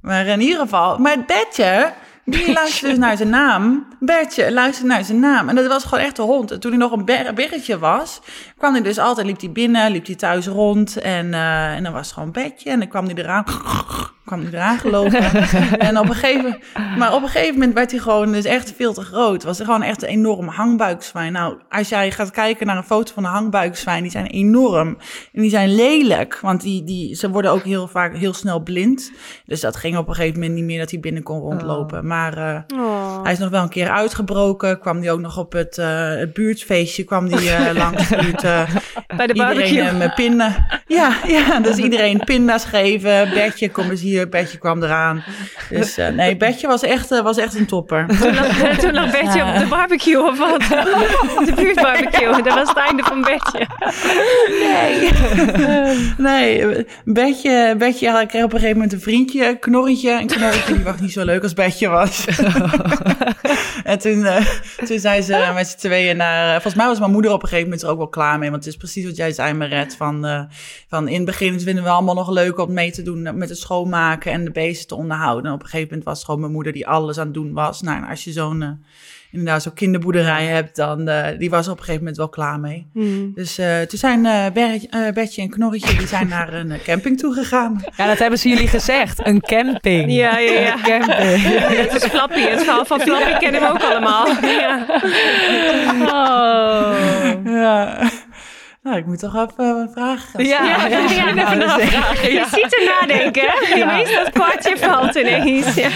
[0.00, 1.92] Maar in ieder geval, maar Bertje,
[2.24, 3.86] die luisterde dus naar zijn naam.
[4.00, 5.48] Bertje luisterde naar zijn naam.
[5.48, 6.50] En dat was gewoon echt een hond.
[6.50, 8.20] En toen hij nog een ber- biggetje was,
[8.58, 10.96] kwam hij dus altijd, liep hij binnen, liep hij thuis rond.
[10.96, 12.70] En, eh, en dan was het gewoon Bertje.
[12.70, 13.44] En dan kwam hij eraan,
[14.32, 15.22] kwam hij eraan gelopen.
[15.88, 16.58] en op een gegeven,
[16.98, 19.42] maar op een gegeven moment werd hij gewoon dus echt veel te groot.
[19.42, 21.32] Was er gewoon echt een enorm hangbuikzwijn.
[21.32, 24.96] Nou, als jij gaat kijken naar een foto van een hangbuikzwijn, die zijn enorm.
[25.32, 29.12] En die zijn lelijk, want die, die, ze worden ook heel vaak heel snel blind.
[29.46, 32.06] Dus dat ging op een gegeven moment niet meer dat hij binnen kon rondlopen.
[32.06, 33.22] Maar eh, Oh.
[33.22, 34.78] hij is nog wel een keer uitgebroken.
[34.78, 38.42] Kwam hij ook nog op het, eh, het buurtfeestje, kwam die eh, langs de buurt.
[39.16, 40.14] Bij de iedereen barbecue.
[40.14, 40.66] pinnen.
[40.86, 43.30] Ja, ja, dus iedereen pinda's geven.
[43.30, 44.21] Bertje, kom eens hier.
[44.28, 45.24] Bertje kwam eraan.
[45.70, 48.06] Dus eh, nee, Bertje was echt, eh, was echt een topper.
[48.20, 50.62] Toen lag, toen lag Bertje op de barbecue of wat?
[51.38, 52.42] Op de buurtbarbecue.
[52.42, 53.66] Dat was het einde van Bertje.
[56.18, 60.10] Nee, Bertje, Bertje ja, kreeg op een gegeven moment een vriendje, Knorretje.
[60.10, 62.26] En Knorretje die was niet zo leuk als Bertje was.
[63.84, 64.46] en toen, eh,
[64.84, 66.52] toen zei ze met z'n tweeën naar...
[66.52, 68.50] volgens mij was mijn moeder op een gegeven moment er ook wel klaar mee.
[68.50, 69.96] Want het is precies wat jij zei, Maret.
[69.96, 70.48] Van,
[70.88, 73.58] van in het begin vinden we allemaal nog leuk om mee te doen met het
[73.58, 75.44] schoonmaken en de beesten te onderhouden.
[75.46, 77.52] En op een gegeven moment was het gewoon mijn moeder die alles aan het doen
[77.52, 77.80] was.
[77.80, 78.62] Nou, en als je zo'n...
[78.62, 78.68] eh,
[79.30, 82.60] inderdaad zo'n kinderboerderij hebt, dan eh, die was er op een gegeven moment wel klaar
[82.60, 82.86] mee.
[83.34, 87.34] Dus eh, toen zijn eh Ber- Bertje en Knorretje die zijn naar een camping toe
[87.34, 87.82] gegaan.
[87.96, 89.26] Ja, dat hebben ze jullie gezegd.
[89.26, 90.12] Een camping.
[90.12, 90.74] Ja, ja, ja.
[90.74, 91.58] Een camping.
[91.58, 92.40] Het is Flappy.
[92.40, 94.26] Het verhaal van Flappy kennen we ook allemaal.
[94.42, 94.86] Ja.
[96.00, 97.44] Oh.
[97.44, 98.10] Ja.
[98.82, 101.02] Nou, ik moet toch even een vraag gaan Ja, stellen.
[101.02, 102.32] ja, ja, Nou, even dus- navragen.
[102.38, 103.42] Je ziet er nadenken.
[103.46, 103.74] hè?
[103.76, 105.74] Je weet dat kwartje valt ineens.
[105.74, 105.88] Ja.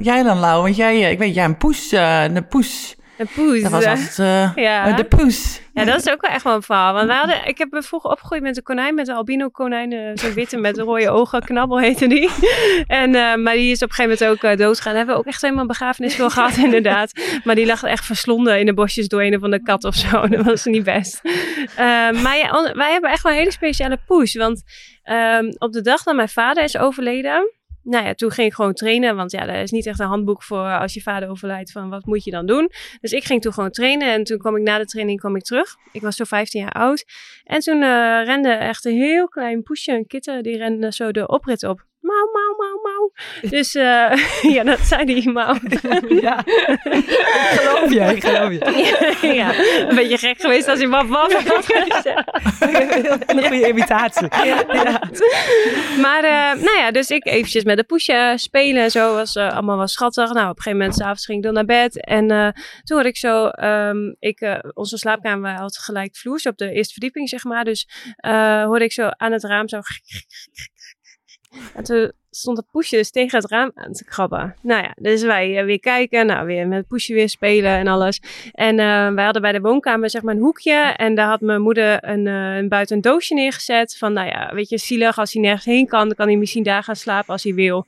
[0.10, 2.96] Jij dan, Lau, want jij, eh, ik weet, jij een poes, eh een poes.
[3.18, 3.62] Een poes.
[3.62, 4.86] Dat was altijd eh, Ja.
[4.86, 5.60] eh, de poes.
[5.72, 6.92] Ja, dat is ook wel echt wel een verhaal.
[6.94, 9.92] Want wij hadden, ik heb me vroeger opgegroeid met een konijn, met een albino konijn.
[9.92, 12.30] eh, Zo'n witte met rode ogen, knabbel heette die.
[12.86, 13.10] En,
[13.42, 14.58] maar die is op een gegeven moment ook uh.
[14.84, 17.12] Daar hebben we ook echt helemaal een begrafenis voor gehad, inderdaad.
[17.44, 20.28] Maar die lag echt verslonden in de bosjes door een of andere kat of zo.
[20.28, 21.20] Dat was niet best.
[21.76, 21.76] Eh,
[22.22, 24.34] maar ja, on- wij hebben echt wel een hele speciale push.
[24.34, 24.62] Want
[25.02, 27.52] ehm, op de dag dat mijn vader is overleden...
[27.88, 29.16] Nou ja, toen ging ik gewoon trainen.
[29.16, 32.06] Want ja, er is niet echt een handboek voor als je vader overlijdt van wat
[32.06, 32.70] moet je dan doen.
[33.00, 34.12] Dus ik ging toen gewoon trainen.
[34.12, 35.76] En toen kwam ik na de training kwam ik terug.
[35.92, 37.04] Ik was zo 15 jaar oud.
[37.44, 41.28] En toen eh, rende echt een heel klein poesje, een kitten, die rende zo de
[41.28, 41.87] oprit op.
[42.00, 43.12] Mauw, mauw, mauw, mauw.
[43.50, 44.12] Dus eh,
[44.56, 45.54] ja, dat zei die mauw.
[46.20, 46.44] Ja.
[46.46, 47.04] Ik
[47.58, 49.26] geloof je, ik geloof je.
[49.34, 49.58] ja,
[49.88, 52.06] een beetje gek geweest als hij wap wap had gezegd.
[53.26, 54.28] Een goede imitatie.
[54.44, 55.00] Ja.
[56.00, 59.14] Maar eh, nou ja, dus ik eventjes met de poesje spelen en zo.
[59.14, 60.32] Was eh, allemaal wel schattig.
[60.32, 62.04] Nou, op een gegeven moment s'avonds ging ik dan naar bed.
[62.04, 63.46] En toen had ik zo...
[63.46, 67.64] ehm, ik, onze slaapkamer had gelijk vloers op de eerste verdieping, zeg maar.
[67.64, 67.88] Dus
[68.64, 69.80] hoorde ik zo aan het raam zo...
[71.74, 74.54] En toen stond het poesje dus tegen het raam aan te krabben.
[74.62, 76.26] Nou ja, dus wij eh, weer kijken.
[76.26, 78.20] Nou, weer met het poesje weer spelen en alles.
[78.52, 80.94] En eh, wij hadden bij de woonkamer zeg maar een hoekje.
[80.96, 83.96] En daar had mijn moeder een, een buiten doosje neergezet.
[83.96, 85.18] Van nou ja, weet je, zielig.
[85.18, 87.86] Als hij nergens heen kan, dan kan hij misschien daar gaan slapen als hij wil.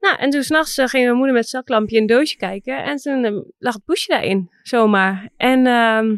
[0.00, 2.84] Nou, en toen s'nachts uh, ging mijn moeder met zaklampje een doosje kijken.
[2.84, 5.28] En toen lag het poesje daarin, zomaar.
[5.36, 6.16] En ehm,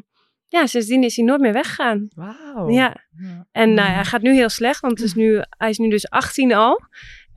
[0.49, 2.09] ja, sindsdien is hij nooit meer weggegaan.
[2.15, 2.71] Wauw.
[2.71, 2.97] Ja.
[3.53, 5.89] En nou ja, hij gaat nu heel slecht, want het is nu, hij is nu
[5.89, 6.81] dus 18 al.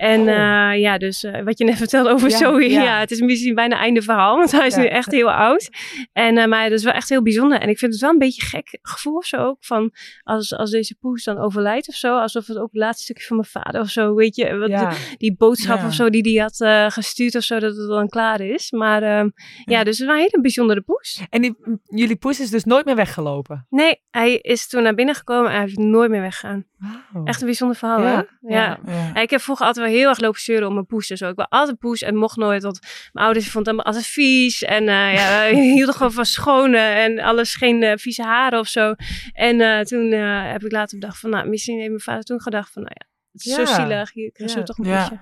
[0.02, 2.84] En eh, ja, dus eh, wat je net vertelde over Ja, Zoe, ja.
[2.84, 3.00] ja.
[3.00, 5.70] het is misschien bijna einde verhaal, want hij is nu echt heel oud.
[6.14, 7.60] En, eh, maar dat is wel echt heel bijzonder.
[7.60, 9.92] En ik vind het wel een beetje gek gevoel of zo ook, van
[10.24, 13.36] als, als deze poes dan overlijdt of zo, alsof het ook het laatste stukje van
[13.36, 17.36] mijn vader of zo, weet je, wat, die boodschap of zo die hij had gestuurd
[17.36, 18.72] of zo, dat het dan klaar is.
[18.72, 19.30] Maar ehm,
[19.66, 19.84] ja.
[19.84, 21.22] dus het was een hele bijzondere poes.
[21.30, 23.66] En die, jullie poes is dus nooit meer weggelopen?
[23.70, 26.66] Nee, hij is toen naar binnen gekomen en hij heeft nooit meer weggegaan.
[26.82, 27.26] Wauw.
[27.26, 28.56] Echt een bijzonder verhaal, Ja, hè?
[28.56, 31.30] Ja, ik heb vroeger altijd wel heel erg lopen zeuren om mijn poes en zo.
[31.30, 32.80] Ik wil altijd poes en mocht nooit, want
[33.12, 34.63] mijn ouders vonden het altijd vies.
[34.63, 38.93] En eh ja, hielden gewoon van schone en alles geen eh, vieze haren of zo.
[39.34, 42.71] En eh, toen heb ik later bedacht van, nou, misschien heeft mijn vader toen gedacht
[42.73, 44.63] van, nou ja, het is zo zielig, hier krijg je Ja.
[44.63, 44.99] toch een Ja.
[45.08, 45.19] poesje.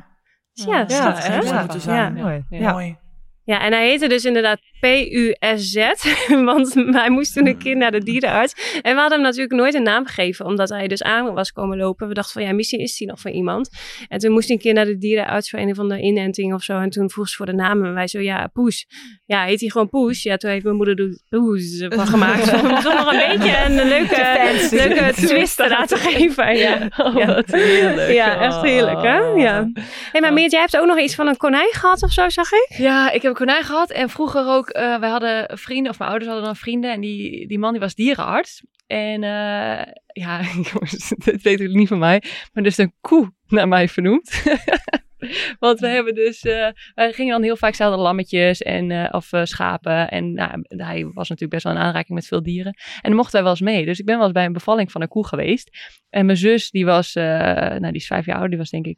[0.53, 1.79] Dus ja, Ja, hè?
[1.79, 2.13] zijn.
[2.13, 2.45] Mooi.
[2.49, 2.59] Ja.
[2.59, 2.71] Ja.
[2.71, 2.97] Mooi.
[3.43, 5.75] Ja, en hij heette dus inderdaad PUSZ,
[6.51, 8.79] want hij moest toen een keer naar de dierenarts.
[8.81, 11.77] En we hadden hem natuurlijk nooit een naam gegeven, omdat hij dus aan was komen
[11.77, 12.07] lopen.
[12.07, 13.69] We dachten van, ja, misschien is hij nog van iemand.
[14.07, 16.63] En toen moest hij een keer naar de dierenarts voor een of andere inenting of
[16.63, 16.79] zo.
[16.79, 18.85] En toen vroeg ze voor de naam en wij zo, ja, Poes.
[19.25, 20.23] Ja, heet hij gewoon Poes?
[20.23, 22.53] Ja, toen heeft mijn moeder er Poes van gemaakt.
[22.63, 26.57] Om toch nog een beetje een leuke, leuke twist eraan te geven.
[26.57, 28.11] Ja, Oh, wat heerlijk.
[28.11, 29.17] ja echt heerlijk, hè?
[29.19, 29.71] Ja.
[30.11, 32.51] Hey, maar Meert, jij hebt ook nog iets van een konijn gehad of zo, zag
[32.51, 32.67] ik?
[32.77, 33.89] Ja, ik heb een konijn gehad.
[33.91, 36.91] En vroeger ook, eh wij hadden vrienden, of mijn ouders hadden dan vrienden.
[36.91, 38.63] En die, die man die was dierenarts.
[38.87, 42.23] En eh, ja, jongens, dit weet natuurlijk niet van mij.
[42.53, 44.31] Maar dus een koe naar mij vernoemd.
[45.59, 49.33] Want we hebben dus, eh, wij gingen dan heel vaak zelden lammetjes en, eh, of
[49.33, 50.09] eh, schapen.
[50.09, 52.73] En nou, hij was natuurlijk best wel in aanraking met veel dieren.
[52.73, 53.85] En dan mochten wij wel eens mee.
[53.85, 55.97] Dus ik ben wel eens bij een bevalling van een koe geweest.
[56.09, 58.97] En mijn zus, die was, nou die is vijf jaar oud, die was denk ik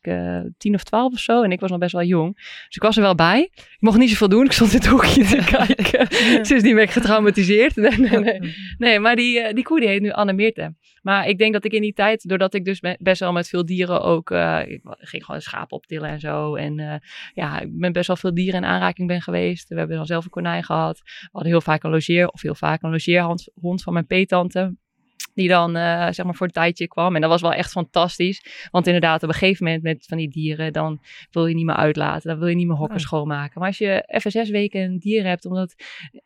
[0.57, 1.41] tien of twaalf of zo.
[1.41, 2.35] En ik was nog best wel jong.
[2.35, 3.49] Dus ik was er wel bij.
[3.55, 4.45] Ik mocht niet zoveel doen.
[4.45, 6.07] Ik stond in het hoekje te kijken.
[6.45, 7.75] Sindsdien ben ik getraumatiseerd.
[7.75, 8.53] Nee, nee, nee.
[8.77, 10.75] nee maar die, die koe die heet nu Anne Meerte.
[11.01, 13.47] Maar ik denk dat ik in die tijd, doordat ik dus be- best wel met
[13.47, 14.31] veel dieren ook,
[14.67, 16.55] ik ging gewoon schapen optillen en zo.
[16.55, 16.95] En eh,
[17.33, 19.69] ja, ik ben best wel veel dieren in aanraking ben geweest.
[19.69, 21.01] We hebben dan zelf een konijn gehad.
[21.03, 24.75] We hadden heel vaak een logeer, of heel vaak een logeerhond hond van mijn peetante.
[25.33, 27.15] Die dan eh, zeg maar voor een tijdje kwam.
[27.15, 28.67] En dat was wel echt fantastisch.
[28.71, 31.75] Want inderdaad, op een gegeven moment met van die dieren, dan wil je niet meer
[31.75, 32.29] uitlaten.
[32.29, 33.05] Dan wil je niet meer hokken Nee.
[33.05, 33.59] schoonmaken.
[33.59, 35.75] Maar als je even zes weken een dier hebt, omdat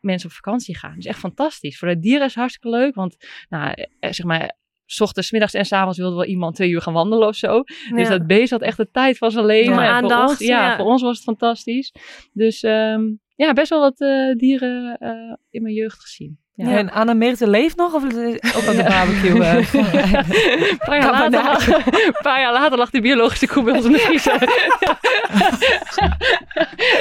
[0.00, 0.96] mensen op vakantie gaan.
[0.96, 1.78] Is echt fantastisch.
[1.78, 2.94] Voor de dieren is het hartstikke leuk.
[2.94, 3.16] Want
[3.48, 6.70] nou, eh, zeg maar, s ochtends, 's middags en s avonds wilde wel iemand twee
[6.70, 7.62] uur gaan wandelen of zo.
[7.94, 9.72] Dus dat beest had echt de tijd van zijn leven.
[9.72, 10.76] Ja, En voor aandacht, ons, ja, ja.
[10.76, 11.92] voor ons was het fantastisch.
[12.32, 13.02] Dus ehm,
[13.36, 15.10] ja, best wel wat eh, dieren eh,
[15.50, 16.38] in mijn jeugd gezien.
[16.54, 16.76] Ja.
[16.76, 17.94] En Anna Meerte leeft nog?
[17.94, 19.42] Of ook aan de barbecue?
[19.42, 19.74] eh?
[20.70, 21.66] een, paar jaar later, lag-
[22.06, 24.38] een paar jaar later lag die biologische koe bij ons in de vriezer.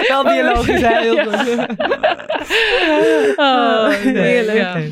[0.07, 0.99] Wel biologisch, hè?
[0.99, 1.37] Heel Ja.
[1.37, 1.75] goed.
[3.35, 4.91] Oh, heerlijk.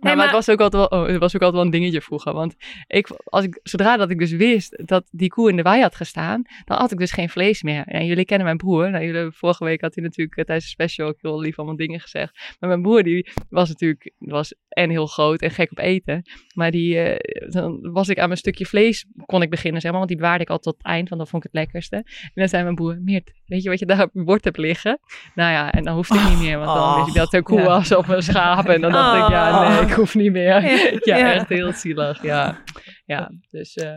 [0.00, 1.78] Nou, maar, maar- het was ook altijd wel, oh, het was ook altijd wel een
[1.80, 2.32] dingetje vroeger.
[2.32, 2.54] Want
[2.86, 5.94] ik, als ik, zodra dat ik dus wist dat die koe in de wei had
[5.96, 7.82] gestaan, dan had ik dus geen vlees meer.
[7.86, 8.90] En jullie kennen mijn broer.
[8.90, 11.76] Nou, jullie, vorige week had hij natuurlijk eh, tijdens de special ook heel lief allemaal
[11.76, 12.56] dingen gezegd.
[12.60, 16.22] Maar mijn broer, die was natuurlijk was en heel groot en gek op eten.
[16.54, 20.00] Maar die, eh, dan was ik aan mijn stukje vlees, kon ik beginnen, zeg maar.
[20.00, 21.96] Want die bewaarde ik altijd tot het eind, want dat vond ik het lekkerste.
[21.96, 24.56] En dan zei mijn broer, Meert, weet je wat je daar op je bord hebt
[24.58, 24.98] liggen?
[25.34, 27.42] Nou ja, en dan hoefde ik niet meer, want dan wist ik dat het een
[27.42, 28.66] koe was of een schaap.
[28.68, 29.80] En dan dacht ik, ja, Oh.
[29.80, 30.62] nee, ik hoef niet meer.
[31.04, 31.32] Ja, Ja.
[31.34, 32.62] echt heel zielig, ja.
[33.04, 33.96] Ja, dus, eh,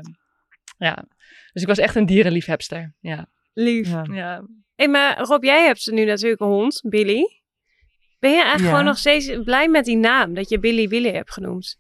[0.78, 1.06] ja.
[1.54, 3.28] Dus ik was echt een dierenliefhebster, ja.
[3.54, 3.90] Lief.
[3.90, 4.06] Ja.
[4.12, 4.46] ja.
[4.76, 7.42] Hey, maar Rob, jij hebt nu natuurlijk een hond, Billy.
[8.20, 8.70] Ben je eigenlijk Ja.
[8.70, 11.80] gewoon nog steeds blij met die naam, dat je Billy Willy hebt genoemd?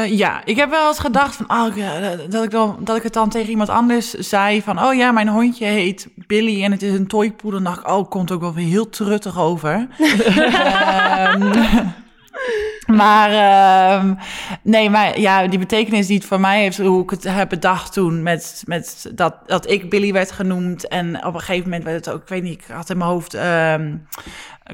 [0.00, 3.02] Eh, ja, ik heb wel eens gedacht van, oh, ja, dat, ik dan, dat ik
[3.02, 6.82] het dan tegen iemand anders zei van, oh ja, mijn hondje heet Billy en het
[6.82, 7.62] is een toypoedel.
[7.62, 9.88] Dan dacht ik, oh, komt ook wel weer heel truttig over.
[9.98, 11.52] Ehm,
[12.90, 14.14] maar ehm,
[14.62, 17.92] nee, maar ja, die betekenis die het voor mij heeft, hoe ik het heb bedacht
[17.92, 22.04] toen met, met dat, dat ik Billy werd genoemd en op een gegeven moment werd
[22.04, 23.92] het ook, ik weet niet, ik had in mijn hoofd ehm,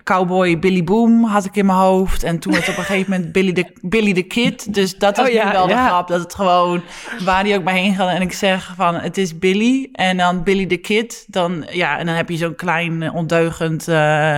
[0.04, 2.22] Cowboy Billy Boom had ik in mijn hoofd.
[2.22, 4.74] En toen werd op een gegeven moment Billy de, Billy the Kid.
[4.74, 6.08] Dus dat was Oh ja, wel de grap.
[6.08, 6.82] Dat het gewoon,
[7.24, 8.08] waar die ook maar heen gaat.
[8.08, 9.88] En ik zeg van, het is Billy.
[9.92, 11.24] En dan Billy the Kid.
[11.26, 14.36] Dan, ja, en dan heb je zo'n klein eh, ondeugend uh,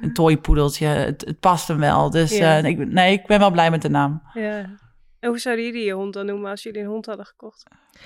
[0.00, 0.86] een toypoedeltje.
[0.86, 2.10] Het, het past hem wel.
[2.10, 4.22] Dus eh, ik, nee, ik ben wel blij met de naam.
[4.32, 4.76] Ja.
[5.20, 7.62] En hoe zouden jullie je hond dan noemen als jullie een hond hadden gekocht?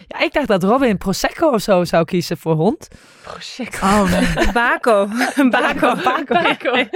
[0.06, 2.88] Ja, ik dacht dat Robin Prosecco of zo zou kiezen voor hond.
[3.22, 3.86] Prosecco.
[3.86, 4.52] Oh nee.
[4.62, 5.08] Baco.
[5.50, 5.94] Baco.
[6.26, 6.84] Baco.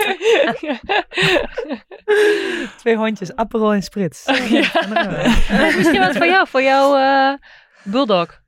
[2.79, 4.27] Twee hondjes, Aperol en Spritz.
[5.77, 7.39] Misschien wat voor jou, voor jouw eh
[7.83, 8.41] bulldog.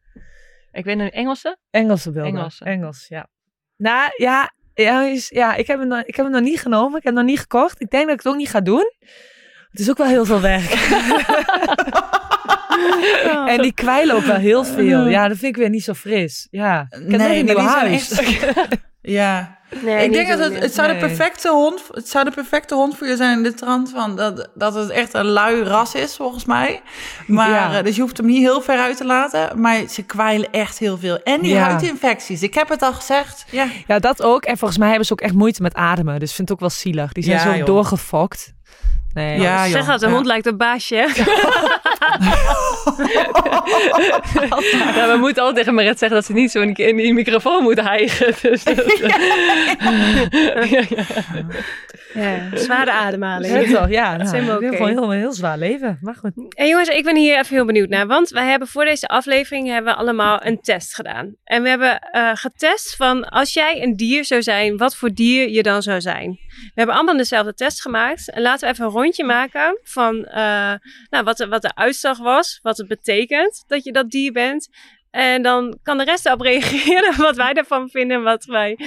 [0.73, 1.59] Ik weet een Engelse.
[1.71, 2.13] Engelse.
[2.13, 2.65] Engelse.
[2.65, 3.29] Engels, ja.
[3.77, 6.99] Nou, ja, ja, is, ja ik, heb hem nog, ik heb hem nog niet genomen.
[6.99, 7.81] Ik heb hem nog niet gekocht.
[7.81, 8.93] Ik denk dat ik het ook niet ga doen.
[9.79, 10.71] Het is ook wel heel veel werk.
[13.47, 15.07] en die kwijlen ook wel heel veel.
[15.07, 16.49] Ja, dat vind ik weer niet zo fris.
[16.51, 18.11] Ja, ik heb nog een zijn huis.
[18.11, 18.47] echt-
[19.03, 19.57] ja.
[19.85, 21.03] Nee, ik denk dat het, het, zou de Nee.
[21.03, 24.49] perfecte hond, het zou de perfecte hond voor je zijn in de trant van dat,
[24.55, 26.83] dat het echt een lui ras is, volgens mij.
[27.27, 27.79] Maar, Ja.
[27.79, 29.61] eh, dus je hoeft hem niet heel ver uit te laten.
[29.61, 31.19] Maar ze kwijlen echt heel veel.
[31.23, 31.61] En die Ja.
[31.69, 32.43] huidinfecties.
[32.43, 33.45] Ik heb het al gezegd.
[33.51, 33.67] Ja.
[33.87, 34.45] Ja, dat ook.
[34.45, 36.19] En volgens mij hebben ze ook echt moeite met ademen.
[36.21, 37.13] Dus ik vind het ook wel zielig.
[37.13, 37.67] Die zijn Ja, zo joh.
[37.67, 38.53] doorgefokt.
[39.19, 39.41] Nee.
[39.41, 40.13] Ja, zeg dat, de Ja.
[40.13, 40.95] hond lijkt op baasje.
[44.95, 47.63] Ja, we moeten altijd tegen Maret zeggen dat ze niet zo in in die microfoon
[47.63, 48.35] moet hijgen.
[48.43, 48.85] Dus dat-
[52.15, 53.69] Ja, zware ademhaling.
[53.69, 53.91] Ja, toch?
[53.91, 54.77] Ja, nou, ik heb oké.
[54.77, 55.99] gewoon heel, een heel zwaar leven.
[56.01, 56.33] Maar goed.
[56.55, 58.07] En jongens, ik ben hier even heel benieuwd naar.
[58.07, 61.35] Want wij hebben voor deze aflevering hebben we allemaal een test gedaan.
[61.45, 65.49] En we hebben eh, getest van als jij een dier zou zijn, wat voor dier
[65.51, 66.39] je dan zou zijn.
[66.59, 68.31] We hebben allemaal dezelfde test gemaakt.
[68.31, 70.73] En laten we even een rondje maken van eh,
[71.11, 72.59] nou, wat, de, wat de uitslag was.
[72.63, 74.69] Wat het betekent dat je dat dier bent.
[75.11, 78.23] En dan kan de rest erop reageren wat wij ervan vinden.
[78.23, 78.79] Wat wij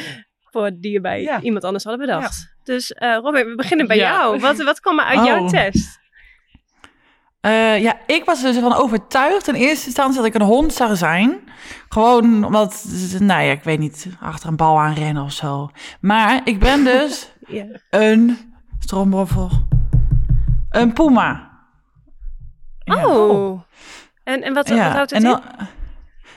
[0.51, 1.41] voor het dier bij Ja.
[1.41, 2.53] iemand anders hadden bedacht.
[2.63, 4.11] Dus eh Robin, we beginnen bij Ja.
[4.11, 4.39] jou.
[4.39, 5.49] Wat, wat kwam er uit jouw Oh.
[5.49, 5.99] test?
[7.41, 10.73] Eh, ja, ik was er dus van overtuigd in eerste instantie dat ik een hond
[10.73, 11.39] zou zijn.
[11.89, 12.85] Gewoon omdat,
[13.19, 15.69] nou ja, ik weet niet, achter een bal aan rennen of zo.
[16.01, 17.31] Maar ik ben dus
[17.89, 18.37] een
[18.79, 19.49] stroomroffel.
[20.71, 21.49] Een puma.
[22.79, 23.07] Ja.
[23.07, 23.61] Oh.
[24.23, 25.23] En, en wat, wat houdt het en in?
[25.29, 25.41] dan-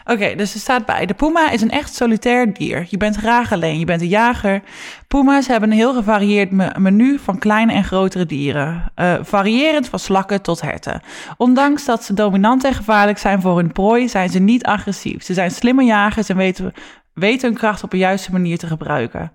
[0.07, 1.07] Oké, dus er staat bij.
[1.07, 2.87] De puma is een echt solitair dier.
[2.89, 4.63] Je bent graag alleen, je bent een jager.
[5.09, 8.93] Puma's hebben een heel gevarieerd me- menu van kleine en grotere dieren.
[8.95, 11.01] Eh, variërend van slakken tot herten.
[11.37, 15.23] Ondanks dat ze dominant en gevaarlijk zijn voor hun prooi, zijn ze niet agressief.
[15.25, 16.73] Ze zijn slimme jagers en weten,
[17.15, 19.33] weten hun kracht op de juiste manier te gebruiken.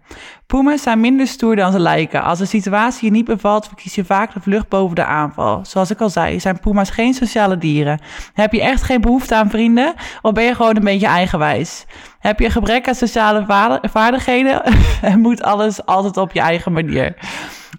[0.47, 2.23] Puma's zijn minder stoer dan ze lijken.
[2.23, 5.59] Als de situatie je niet bevalt, verkies je vaak de vlucht boven de aanval.
[5.65, 7.99] Zoals ik al zei, zijn puma's geen sociale dieren.
[8.33, 9.93] Heb je echt geen behoefte aan vrienden?
[10.21, 11.85] Of ben je gewoon een beetje eigenwijs?
[12.19, 14.63] Heb je gebrek aan sociale vaardi- vaardigheden?
[15.01, 17.15] en moet alles altijd op je eigen manier?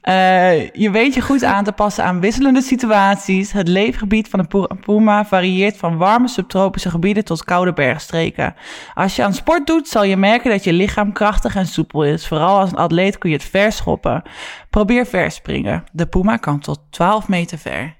[0.02, 3.52] Eh, je weet je goed aan te passen aan wisselende situaties.
[3.52, 8.54] Het leefgebied van de pu- puma varieert van warme subtropische gebieden tot koude bergstreken.
[8.94, 12.26] Als je aan sport doet, zal je merken dat je lichaam krachtig en soepel is.
[12.28, 14.22] Vooral als een atleet kun je het ver schoppen.
[14.70, 15.84] Probeer verspringen.
[15.92, 17.96] De puma kan tot 12 meter ver.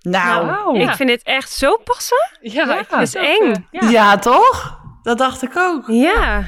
[0.00, 0.78] Nou.
[0.80, 2.28] Ik vind dit echt zo passen.
[2.40, 3.66] Ja, ik Dat is eng.
[3.70, 4.18] ja.
[4.18, 4.80] toch?
[5.02, 5.84] Dat dacht ik ook.
[5.86, 6.44] Ja.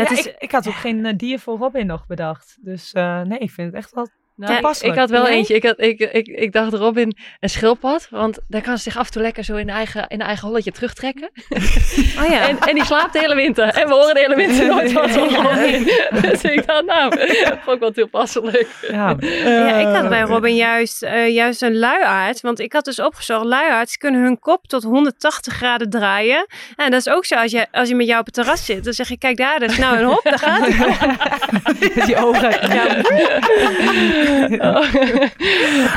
[0.00, 2.58] Het Ja, is, ik, ik had ook geen eh, dier voor Robin nog bedacht.
[2.60, 4.08] Dus eh, nee, ik vind het echt wel...
[4.40, 5.54] Nou, ik, had wel eentje.
[5.54, 8.06] Ik, had, ik, ik, ik dacht Robin een schildpad.
[8.10, 10.72] Want daar kan ze zich af en toe lekker zo in eigen, in eigen holletje
[10.72, 11.30] terugtrekken.
[12.20, 12.48] oh ja.
[12.48, 13.68] En, en die slaapt de hele winter.
[13.68, 15.84] En we horen de hele winter nooit wat van Robin.
[16.20, 18.68] Dus ik dacht, nou, dat vond ik wel toepasselijk.
[18.88, 22.40] Ja, ja, ik had bij Robin juist, eh, juist een luiaard.
[22.40, 26.46] Want ik had dus opgezocht, luiaards kunnen hun kop tot 180 graden draaien.
[26.76, 28.84] En dat is ook zo, als je, als je met jou op het terras zit,
[28.84, 32.04] dan zeg je, kijk daar, dat is nou een hop, daar gaat hij.
[32.06, 32.50] die ogen.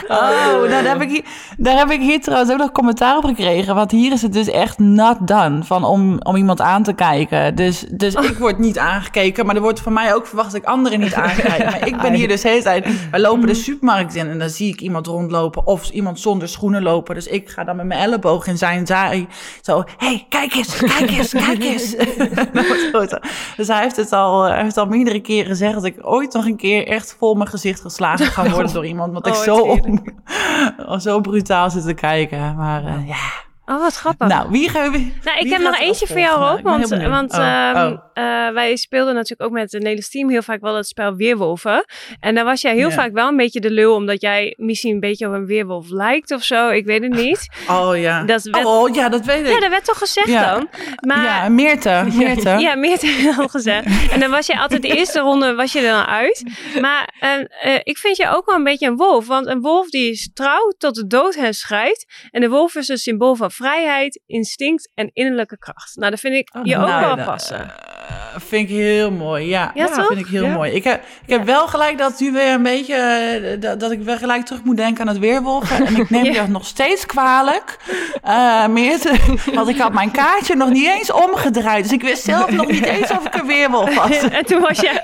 [0.07, 1.23] Oh, nou, daar, heb ik hier,
[1.57, 3.75] daar heb ik hier trouwens ook nog commentaar op gekregen.
[3.75, 7.55] Want hier is het dus echt not done van om, om iemand aan te kijken.
[7.55, 9.45] Dus, dus ik word niet aangekeken.
[9.45, 11.63] Maar er wordt van mij ook verwacht dat ik anderen niet aankijk.
[11.73, 12.87] Maar ik ben hier dus de hele tijd...
[13.11, 15.67] Wij lopen de supermarkt in en dan zie ik iemand rondlopen.
[15.67, 17.15] Of iemand zonder schoenen lopen.
[17.15, 19.27] Dus ik ga dan met mijn elleboog in zijn zaai.
[19.61, 21.95] Zo, hé, hey, kijk eens, kijk eens, kijk eens.
[23.57, 25.73] Dus hij heeft het al, hij heeft al meerdere keren gezegd...
[25.73, 29.13] dat ik ooit nog een keer echt vol mijn gezicht geslagen ga worden door iemand.
[29.13, 30.03] Want ik Oh, zo, om,
[30.99, 32.55] zo brutaal zit te kijken.
[32.55, 33.51] Maar eh, ja...
[33.65, 34.27] Oh, wat grappig.
[34.27, 34.97] Nou, wie gaan we...
[35.23, 36.55] Nou, ik heb nog eentje voor jou, Rob.
[36.63, 37.99] ben Want, want Oh, ehm, oh.
[38.13, 41.85] eh, wij speelden natuurlijk ook met het Nederlands team heel vaak wel het spel Weerwolven.
[42.19, 44.99] En daar was jij heel vaak wel een beetje de lul, omdat jij misschien een
[44.99, 46.69] beetje op een weerwolf lijkt of zo.
[46.69, 47.47] Ik weet het niet.
[47.69, 48.23] Oh ja.
[48.23, 49.53] Dat werd- Oh ja, dat weet ik.
[49.53, 50.53] Ja, dat werd toch gezegd Ja.
[50.53, 50.69] dan?
[51.07, 52.05] Maar ja, Meerte.
[52.17, 52.49] Meerte.
[52.49, 54.11] Ja, meer te al gezegd.
[54.11, 56.43] En dan was je altijd de eerste ronde was je er dan uit.
[56.81, 57.33] Maar eh,
[57.75, 59.27] eh, ik vind je ook wel een beetje een wolf.
[59.27, 62.05] Want een wolf die is trouw tot de dood hen scheidt.
[62.31, 65.95] En de wolf is een symbool van vrijheid, instinct en innerlijke kracht.
[65.95, 67.59] Nou, dat vind ik je ook Nou, wel dat, passen.
[67.59, 69.71] eh, vind ik heel mooi, ja.
[69.73, 70.07] Ja, toch?
[70.07, 70.53] vind ik heel Ja.
[70.53, 70.71] mooi.
[70.71, 72.95] Ik heb, ik heb wel gelijk dat u weer een beetje...
[72.95, 75.85] eh, dat, dat ik weer gelijk terug moet denken aan het weerwolven.
[75.85, 77.77] En ik neem je dat nog steeds kwalijk.
[78.21, 79.11] Eh Meerte,
[79.55, 81.83] want ik had mijn kaartje nog niet eens omgedraaid.
[81.83, 84.21] Dus ik wist zelf nog niet eens of ik een weerwolf was.
[84.33, 85.01] En toen was jij...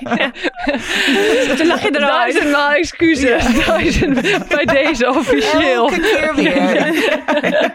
[1.56, 2.32] toen lag je eruit.
[2.32, 3.64] Duizendmaal excuses.
[3.66, 5.90] Duizend bij deze officieel.
[5.90, 7.69] Elke keer weer.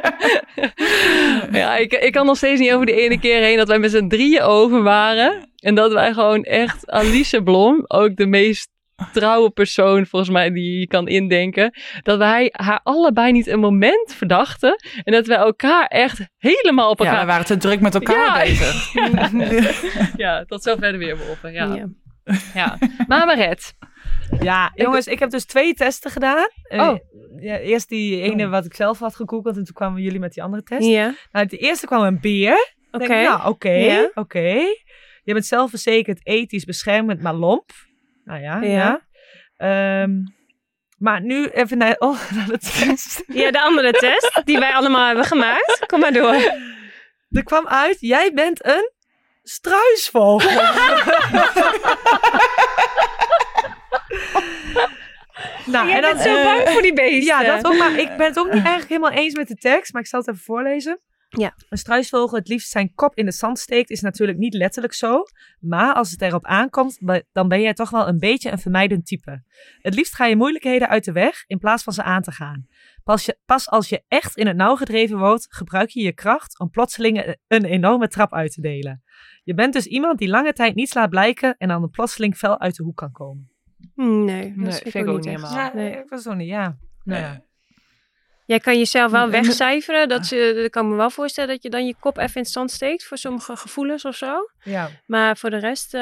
[1.92, 3.92] Ja, ik, ik kan nog steeds niet over de ene keer heen dat wij met
[3.92, 5.50] z'n drieën over waren.
[5.56, 8.70] En dat wij gewoon echt Alice Blom, ook de meest
[9.14, 11.74] trouwe persoon volgens mij die je kan indenken.
[12.02, 14.76] Dat wij haar allebei niet een moment verdachten.
[15.04, 17.22] En dat wij elkaar echt helemaal op Ja, elkaar...
[17.22, 18.44] we waren te druk met elkaar Ja.
[18.44, 18.94] bezig.
[20.18, 21.52] Ja, tot zover de weerwolven.
[21.54, 21.76] Ja.
[21.76, 21.88] Ja.
[22.54, 22.78] Ja.
[23.08, 23.74] Maar Maret.
[24.42, 26.48] Ja, jongens, ik heb dus twee testen gedaan.
[26.64, 26.98] Eh, Oh.
[27.40, 30.44] ja, eerst die ene wat ik zelf had gegoogeld en toen kwamen jullie met die
[30.44, 30.88] andere test.
[30.88, 32.74] Ja, Nou, de eerste kwam een beer.
[32.92, 33.22] oké.
[33.22, 34.10] Nou, oké, Ja.
[34.14, 34.56] oké.
[35.24, 37.72] Je bent zelfverzekerd, ethisch beschermend, maar lomp.
[38.24, 38.70] Nou ja, Ja.
[38.70, 40.02] ja.
[40.04, 40.12] Ehm,
[40.98, 43.24] Maar nu even naar, oh, naar de test.
[43.28, 45.84] Ja, de andere test die wij allemaal hebben gemaakt.
[45.88, 46.34] Kom maar door.
[47.30, 48.92] Er kwam uit, jij bent een
[49.44, 50.50] struisvogel.
[55.66, 57.24] nou, Jij en dan, bent zo eh, bang voor die beesten.
[57.24, 59.94] Ja, dat ook, maar ik ben het ook niet eigenlijk helemaal eens met de tekst,
[59.94, 61.00] maar ik zal het even voorlezen.
[61.30, 61.56] Ja.
[61.70, 65.24] Een struisvogel het liefst zijn kop in de zand steekt, is natuurlijk niet letterlijk zo.
[65.60, 67.00] Maar als het erop aankomt,
[67.32, 69.44] dan ben jij toch wel een beetje een vermijdend type.
[69.82, 72.68] Het liefst ga je moeilijkheden uit de weg in plaats van ze aan te gaan.
[73.04, 76.60] Pas, je, pas als je echt in het nauw gedreven wordt, gebruik je je kracht
[76.60, 79.04] om plotseling een- een enorme trap uit te delen.
[79.44, 82.60] Je bent dus iemand die lange tijd niets laat blijken en dan een plotseling fel
[82.60, 83.50] uit de hoek kan komen.
[83.96, 85.54] Hm, Nee, dat Nee, vind, vind ik ook niet helemaal.
[85.54, 85.92] Ja, Nee.
[85.92, 86.76] ik was ook niet, ja.
[87.04, 87.42] Nou ja.
[88.46, 90.10] Jij kan jezelf wel En- wegcijferen.
[90.10, 92.52] Dat ze, ik kan me wel voorstellen dat je dan je kop even in het
[92.52, 94.36] zand steekt voor sommige gevoelens of zo.
[94.64, 94.90] ja.
[95.06, 95.94] Maar voor de rest.
[95.94, 96.02] eh,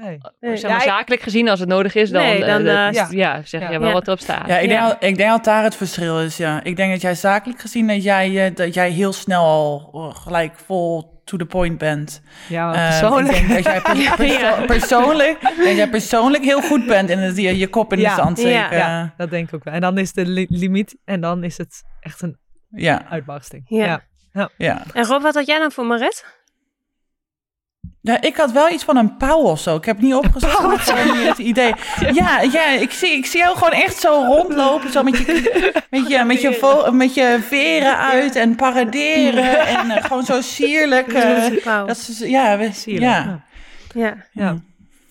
[0.00, 0.18] Nee.
[0.40, 0.56] nee.
[0.56, 2.92] Zeg maar, Ja, zakelijk gezien, als het nodig is, dan, Nee, eh, dan, dat- eh,
[2.92, 3.08] ja.
[3.10, 3.42] ja.
[3.44, 3.70] zeg Ja.
[3.70, 3.94] je wel Ja.
[3.94, 4.46] wat erop staat.
[4.48, 4.86] Ja, ik denk, Ja.
[4.86, 6.62] al- ik denk dat daar het verschil is, ja.
[6.62, 11.13] Ik denk dat jij zakelijk gezien, dat jij, dat jij heel snel al gelijk vol
[11.24, 12.22] to the point bent.
[12.48, 13.36] Ja, Ehm, persoonlijk.
[13.36, 17.36] ik denk dat jij per- perso- persoonlijk, dat jij persoonlijk heel goed bent in het
[17.36, 18.14] je, je kop in Ja.
[18.16, 18.42] de zand Ja.
[18.44, 18.76] steken.
[18.76, 19.14] Ja, Ja.
[19.16, 19.74] dat denk ik ook wel.
[19.74, 22.38] En dan is de li- limiet en dan is het echt een
[22.70, 23.64] Ja, uitbarsting.
[23.66, 24.02] Ja.
[24.56, 24.82] ja.
[24.92, 25.86] En Rob, wat had jij dan voor
[28.00, 28.24] Maret?
[28.24, 29.76] ik had wel iets van een pauw of zo.
[29.76, 31.16] Ik heb het niet opgeschreven.
[31.16, 31.72] meer het idee.
[32.12, 34.92] Ja, ja ik, zie, ik zie jou gewoon echt zo rondlopen.
[34.92, 35.24] Zo met je,
[35.90, 39.66] met je, met je, met je veren uit en paraderen.
[39.66, 41.12] En eh, gewoon zo sierlijk.
[41.12, 43.44] eh, dat is, ja, we, Sierlijk, ja.
[43.94, 44.16] Ja.
[44.32, 44.56] Ja.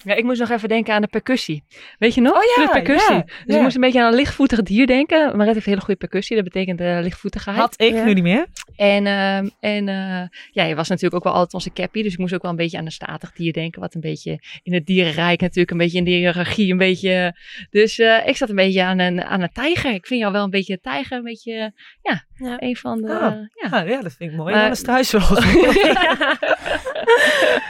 [0.04, 1.64] Ja, ik moest nog even denken aan de percussie.
[2.00, 2.36] Weet je nog?
[2.36, 3.14] Oh ja, de percussie.
[3.16, 3.56] ja, dus ja.
[3.56, 5.38] ik moest een beetje aan een lichtvoetig dier denken.
[5.38, 6.36] Maar het heeft een hele goede percussie.
[6.36, 7.58] Dat betekent uh, lichtvoetigheid.
[7.58, 8.04] Had ik Ja.
[8.04, 8.46] nu niet meer.
[8.76, 12.04] En, ehm, en eh, ja, je was natuurlijk ook wel altijd onze cappy.
[12.04, 13.82] Dus ik moest ook wel een beetje aan een statig dier denken.
[13.82, 16.72] Wat een beetje in het dierenrijk natuurlijk een beetje in de hiërarchie.
[16.72, 17.38] Een beetje.
[17.70, 19.94] Dus eh, ik zat een beetje aan een, aan een tijger.
[19.94, 21.18] Ik vind jou wel een beetje een tijger.
[21.18, 22.56] Een beetje, ja, Ja.
[22.58, 23.12] een van de...
[23.12, 23.20] Oh.
[23.20, 23.48] ja.
[23.70, 24.56] Ja, ja, dat vind ik mooi.
[24.56, 25.38] Een struisvogel.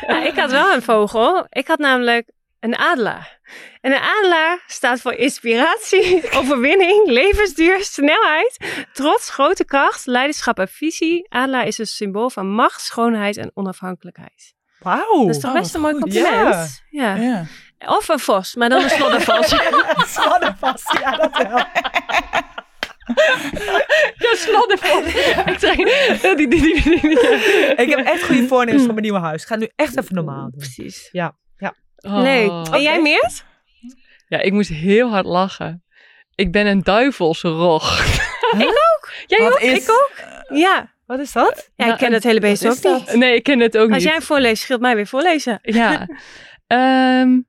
[0.08, 1.46] Ja, ik had wel een vogel.
[1.50, 3.40] Ik had namelijk een adelaar.
[3.82, 8.58] En een adelaar staat voor inspiratie, overwinning, levensduur, snelheid,
[8.94, 11.26] trots, grote kracht, leiderschap en visie.
[11.30, 14.54] Adelaar is een symbool van macht, schoonheid en onafhankelijkheid.
[14.80, 15.26] Wauw.
[15.26, 16.84] Dat is toch oh, best een mooi compliment?
[16.90, 17.16] Ja.
[17.16, 17.46] Ja.
[17.80, 19.54] Of een vos, maar dan een sloddervos.
[20.60, 21.00] vast.
[21.00, 21.66] Ja, dat wel.
[25.14, 27.20] Ja, ik zeg, die, die, die, die, die-
[27.76, 29.42] Ik heb echt goede voornemens voor mijn nieuwe huis.
[29.42, 30.58] Ik ga het nu echt even normaal doen.
[30.58, 31.10] Precies.
[32.06, 32.22] Oh.
[32.22, 32.68] Leuk.
[32.72, 33.44] En jij Meert?
[34.28, 35.84] Ja, ik moest heel hard lachen.
[36.36, 38.06] Ik ben een duivelsrog.
[38.52, 38.60] Huh?
[39.28, 39.60] Jij Wat ook?
[39.60, 40.12] is- Ik ook?
[40.58, 40.92] Ja.
[41.06, 41.70] Wat is dat?
[41.76, 43.14] Ja, Nou, ik ken een- het hele beest ook niet.
[43.16, 44.04] Nee, ik ken het ook Als niet.
[44.04, 45.60] jij hem voorleest, scheelt mij weer voorlezen.
[45.62, 46.08] Ja.
[46.68, 47.40] Ehm,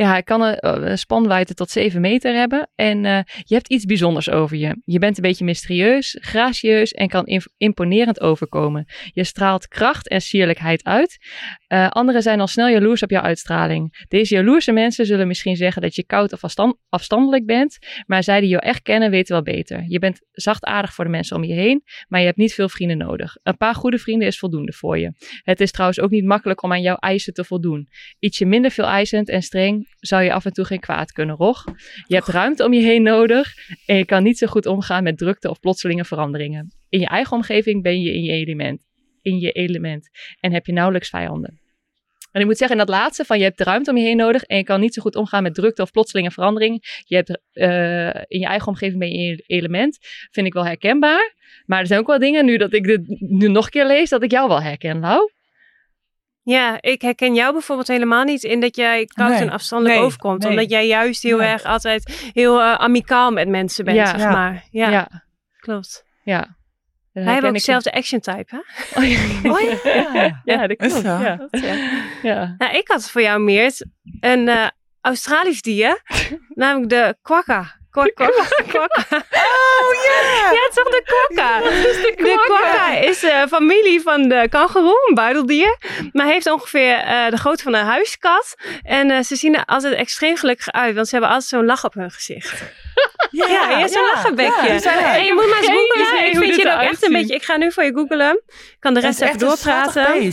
[0.00, 2.68] ja, ik kan een, eh, een spanwijdte tot 7 meter hebben.
[2.74, 4.80] En eh, je hebt iets bijzonders over je.
[4.84, 7.26] Je bent een beetje mysterieus, gracieus en kan
[7.56, 8.86] imponerend overkomen.
[9.12, 11.18] Je straalt kracht en sierlijkheid uit.
[11.66, 14.04] Eh, anderen zijn al snel jaloers op jouw uitstraling.
[14.08, 17.78] Deze jaloerse mensen zullen misschien zeggen dat je koud of afstand- afstandelijk bent.
[18.06, 19.84] Maar zij die jou echt kennen, weten wel beter.
[19.88, 22.98] Je bent zachtaardig voor de mensen om je heen, maar je hebt niet veel vrienden
[22.98, 23.36] nodig.
[23.42, 25.12] Een paar goede vrienden is voldoende voor je.
[25.42, 27.88] Het is trouwens ook niet makkelijk om aan jouw eisen te voldoen.
[28.18, 31.64] Ietsje minder veel eisend en streng zou je af en toe geen kwaad kunnen, Rog.
[32.06, 33.54] Je hebt ruimte om je heen nodig
[33.86, 36.72] en je kan niet zo goed omgaan met drukte of plotselinge veranderingen.
[36.88, 38.86] In je eigen omgeving ben je in je element.
[39.22, 40.08] In je element.
[40.40, 41.60] En heb je nauwelijks vijanden.
[42.32, 44.42] En ik moet zeggen, in dat laatste van je hebt ruimte om je heen nodig
[44.42, 47.02] en je kan niet zo goed omgaan met drukte of plotselinge verandering.
[47.04, 49.98] Je hebt eh, in je eigen omgeving ben je in je element.
[50.30, 51.34] Vind ik wel herkenbaar.
[51.66, 54.08] Maar er zijn ook wel dingen, nu dat ik dit nu nog een keer lees,
[54.08, 55.30] dat ik jou wel herken, Lau.
[56.50, 59.38] Ja, ik herken jou bijvoorbeeld helemaal niet in dat jij koud Nee.
[59.40, 60.42] en afstandelijk Nee, overkomt.
[60.42, 60.50] nee.
[60.50, 64.06] Omdat jij juist heel erg altijd heel eh, amicaal met mensen bent, Ja.
[64.06, 64.30] zeg Ja.
[64.30, 64.64] maar.
[64.70, 65.08] Ja, ja.
[65.60, 66.04] klopt.
[66.22, 66.56] ja.
[67.12, 68.58] Wij hebben ook dezelfde action type, hè?
[69.00, 69.18] Oh, ja.
[69.52, 69.60] Oh
[70.14, 70.40] ja.
[70.44, 71.02] Ja, dat klopt.
[71.02, 71.48] Ja.
[72.22, 72.54] Ja.
[72.58, 73.86] Nou, ik had voor jou, Meert,
[74.20, 74.66] een eh,
[75.00, 76.02] Australisch dier.
[76.54, 77.76] namelijk de quokka.
[77.90, 78.32] Kwak, kwak,
[78.68, 79.02] kwakka.
[79.10, 80.52] Oh ja!
[80.52, 81.60] Ja, toch de quokka.
[81.60, 85.76] De quokka is de familie van de kangoeroe, een buideldier.
[86.12, 88.54] Maar heeft ongeveer eh, de grootte van een huiskat.
[88.82, 91.84] En eh, ze zien er altijd extreem gelukkig uit, want ze hebben altijd zo'n lach
[91.84, 92.62] op hun gezicht.
[93.30, 94.70] Ja, ja, zo'n lachenbekje.
[94.70, 96.26] die zijn en je moet maar eens googelen.
[96.26, 97.34] Ik vind je ook echt een beetje...
[97.34, 98.42] Ik ga nu voor je googelen.
[98.46, 100.32] Ik kan de rest is even doorpraten.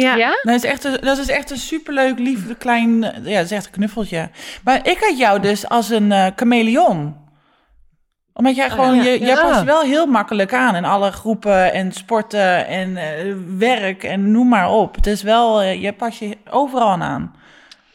[0.00, 0.14] Ja.
[0.16, 0.30] Ja?
[0.42, 3.00] Dat is, echt een, dat is echt een superleuk, lief, klein...
[3.02, 4.30] Ja, dat is echt een knuffeltje.
[4.64, 7.16] Maar ik had jou dus als een eh chameleon.
[8.32, 8.94] Omdat jij gewoon...
[8.94, 9.02] ja.
[9.02, 9.42] Je, jij Ja.
[9.42, 14.48] past wel heel makkelijk aan in alle groepen en sporten en eh, werk en noem
[14.48, 14.94] maar op.
[14.94, 15.60] Het is wel...
[15.62, 17.34] eh, je past je overal aan.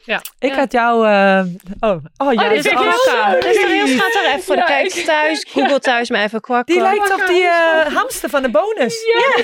[0.06, 0.22] Ja.
[0.39, 0.56] Ik Ja.
[0.56, 1.08] had jou...
[1.08, 1.43] eh,
[1.80, 3.32] oh, oh, ja, vind is ik Kwakka.
[3.34, 4.26] Dat is heel schattig.
[4.26, 5.45] Even voor de Ja, kijkers ik- thuis.
[5.49, 6.74] Google thuis maar even kwakka.
[6.74, 8.95] Die lijkt op die eh, hamster van de bonus.
[9.18, 9.43] Ja,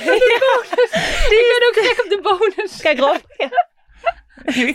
[1.30, 2.80] Die ben ook gek op de bonus.
[2.80, 3.16] Kijk Rob.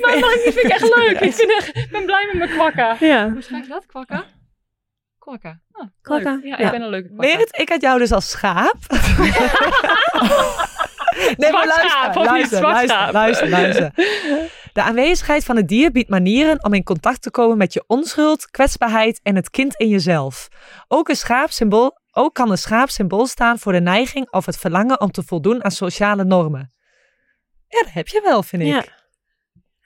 [0.01, 1.19] Maar mag ik- die vind ik echt leuk.
[1.19, 2.95] Ik vind echt- ik ben blij met mijn kwakka.
[2.99, 3.29] Ja.
[3.29, 3.85] Hoe schrijf je dat?
[3.85, 4.23] Kwakka?
[5.19, 5.59] Kwakka.
[5.71, 6.43] Ah, Kwakka, leuk.
[6.43, 6.65] Ja, ja.
[6.65, 7.27] ik ben een leuke kwakka.
[7.27, 8.75] Merit, ik had jou dus als schaap.
[11.37, 12.57] nee, maar luister, luister,
[12.87, 13.11] schaap.
[13.13, 13.91] luister, luister.
[14.73, 18.49] De aanwezigheid van het dier biedt manieren om in contact te komen met je onschuld,
[18.51, 20.47] kwetsbaarheid en het kind in jezelf.
[20.87, 25.01] Ook, een schaapsymbool, ook kan een schaap symbool staan voor de neiging of het verlangen
[25.01, 26.73] om te voldoen aan sociale normen.
[27.67, 28.67] Ja, dat heb je wel, vind ik.
[28.67, 28.83] Ja.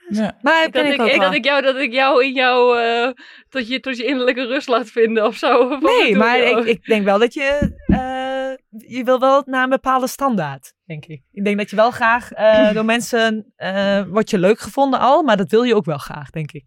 [0.10, 0.38] Ja.
[0.42, 1.26] Maar Dat ik, ik ook ik- wel.
[1.26, 3.12] dat ik jou, dat ik jou in jou, eh,
[3.50, 5.58] tot je, tot je innerlijke rust laat vinden of zo.
[5.58, 7.76] Of wat Nee, maar ik, ik denk wel dat je...
[7.86, 11.22] eh, je wil wel naar een bepaalde standaard, denk ik.
[11.32, 13.54] Ik denk dat je wel graag eh, door mensen...
[13.56, 16.66] eh wordt je leuk gevonden al, maar dat wil je ook wel graag, denk ik.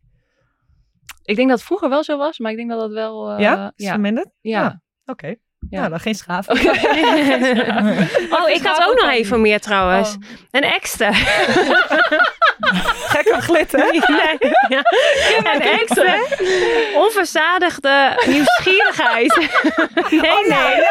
[1.23, 3.31] Ik denk dat het vroeger wel zo was, maar ik denk dat dat wel...
[3.31, 3.73] eh, ja?
[3.77, 3.91] Is ja.
[3.91, 4.29] verminderd?
[4.41, 4.61] Ja.
[4.61, 4.83] Ja.
[5.05, 5.27] Oké.
[5.69, 5.79] Ja.
[5.79, 6.49] Nou, dan geen schaaf.
[8.39, 10.15] Oh, ik had ook nog even meer trouwens.
[10.15, 10.23] Oh.
[10.51, 11.13] Een extra.
[13.13, 13.79] Gek op glitter.
[13.79, 14.01] Nee,
[14.69, 14.83] ja.
[15.53, 16.15] Een extra.
[16.95, 19.39] Onverzadigde nieuwsgierigheid.
[20.11, 20.83] Nee, nee.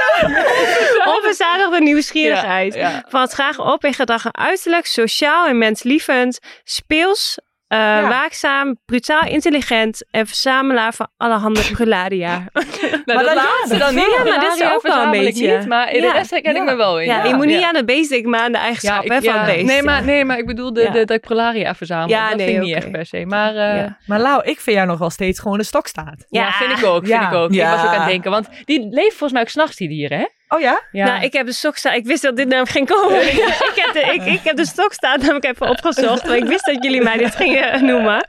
[1.15, 2.74] Onverzadigde nieuwsgierigheid.
[2.74, 3.05] Ja.
[3.07, 7.38] Valt graag op in gedragen uiterlijk, sociaal en menslievend, speels,
[7.78, 12.38] eh, waakzaam, brutaal intelligent en verzamelaar van allerhande prularia.
[12.51, 14.15] Nou, Maar dat dat- laatste dan niet.
[14.17, 15.57] Ja, maar dit is ook wel een verzamel ik beetje.
[15.57, 16.11] Niet, maar in Ja.
[16.11, 16.59] de rest herken Ja.
[16.61, 17.05] ik me wel in.
[17.07, 19.34] Ja, je moet niet aan het beest denken, maar aan de eigenschap ik- hè, van
[19.34, 19.38] ja.
[19.45, 19.65] het beest.
[19.65, 20.89] Nee, maar, nee, maar ik bedoel de, Ja.
[20.91, 22.09] de, de prularia verzamelen.
[22.17, 23.26] Ja, dat nee, vind ik niet echt per se.
[23.26, 23.97] Maar eh, Ja.
[24.05, 26.26] Maar Lau, ik vind jou nog wel steeds gewoon de stokstaart.
[26.30, 26.51] ja, Ja.
[26.51, 27.05] vind ik ook.
[27.05, 27.28] Vind Ja.
[27.28, 27.51] ik ook.
[27.53, 27.65] Ja.
[27.65, 28.32] Ik was ook aan het denken.
[28.32, 30.26] Want die leven volgens mij ook s'nachts, die dieren, hè?
[30.49, 30.81] Oh ja?
[30.91, 31.05] Ja.
[31.05, 31.95] Nou, ik heb de stokstaart.
[31.95, 33.21] Ik wist dat dit namelijk ging komen.
[33.33, 36.27] ik, heb de, ik, ik heb de stokstaart namelijk even opgezocht.
[36.27, 38.25] Want ik wist dat jullie mij dit gingen noemen.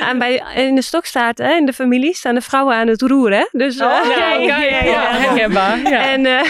[0.00, 3.32] En bij, in de stokstaart, hè, in de familie, staan de vrouwen aan het roer.
[3.32, 3.46] Hè?
[3.52, 5.82] Dus, eh, Oh, ja, ja, ja, ja, herkenbaar.
[5.84, 6.40] En, eh,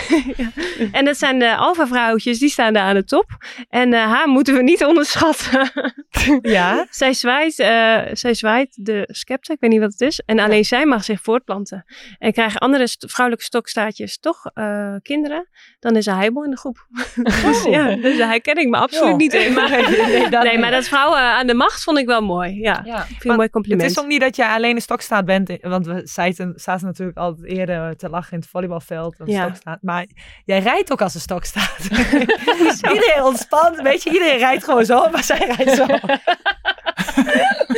[0.99, 3.27] en dat zijn de alfa-vrouwtjes, die staan daar aan de top.
[3.69, 5.71] En eh, haar moeten we niet onderschatten.
[6.43, 6.87] Ja.
[6.91, 10.23] zij, zwaait, eh, zij zwaait de scepter, ik weet niet wat het is.
[10.27, 11.85] En alleen zij mag zich voortplanten.
[12.19, 15.49] En krijgen andere st- vrouwelijke stokstaartjes toch eh, kinderen,
[15.81, 16.87] dan is er heibel in de groep.
[17.45, 19.53] dus, ja, dus daar herken ik me absoluut niet in.
[19.61, 22.55] Maar, nee, dat nee, maar dat vrouwen aan de macht vond ik wel mooi.
[22.61, 23.01] Ja, Ja.
[23.01, 23.91] ik vind het een mooi Het compliment.
[23.91, 27.47] is ook niet dat je alleen een stokstaat bent, want we zaten, zaten natuurlijk altijd
[27.47, 29.17] eerder te lachen in het volleybalveld.
[29.25, 29.43] Ja.
[29.45, 29.79] stokstaat.
[29.83, 30.07] Maar
[30.45, 31.79] jij rijdt ook als een stokstaat.
[32.95, 35.87] iedereen ontspant, weet je, iedereen rijdt gewoon zo, maar zij rijdt zo.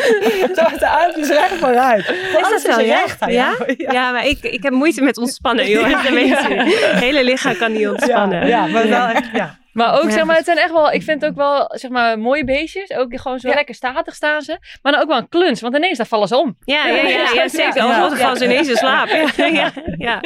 [0.57, 2.09] zo met de armpjes recht vooruit.
[2.09, 2.99] Is dat zo, ja?
[3.01, 3.55] recht aan Ja?
[3.77, 5.89] Ja, maar ik, ik heb moeite met ontspannen, joh.
[5.89, 5.97] Je.
[5.97, 8.47] Het hele lichaam kan niet ontspannen.
[8.47, 9.61] Ja, ja, maar wel echt, ja.
[9.73, 10.11] Maar ook, Ja.
[10.11, 12.91] zeg maar, het zijn echt wel, ik vind het ook wel, zeg maar, mooie beestjes.
[12.93, 13.55] Ook gewoon zo Ja.
[13.55, 14.59] lekker statig staan ze.
[14.83, 16.57] Maar dan ook wel een kluns, want ineens daar vallen ze om.
[16.65, 17.75] Ja, ja, ja, ja, zeker.
[17.75, 17.87] Ja.
[18.05, 19.09] Oh dan gaan ze ineens in slaap.
[19.37, 20.21] Ja, ja, ja.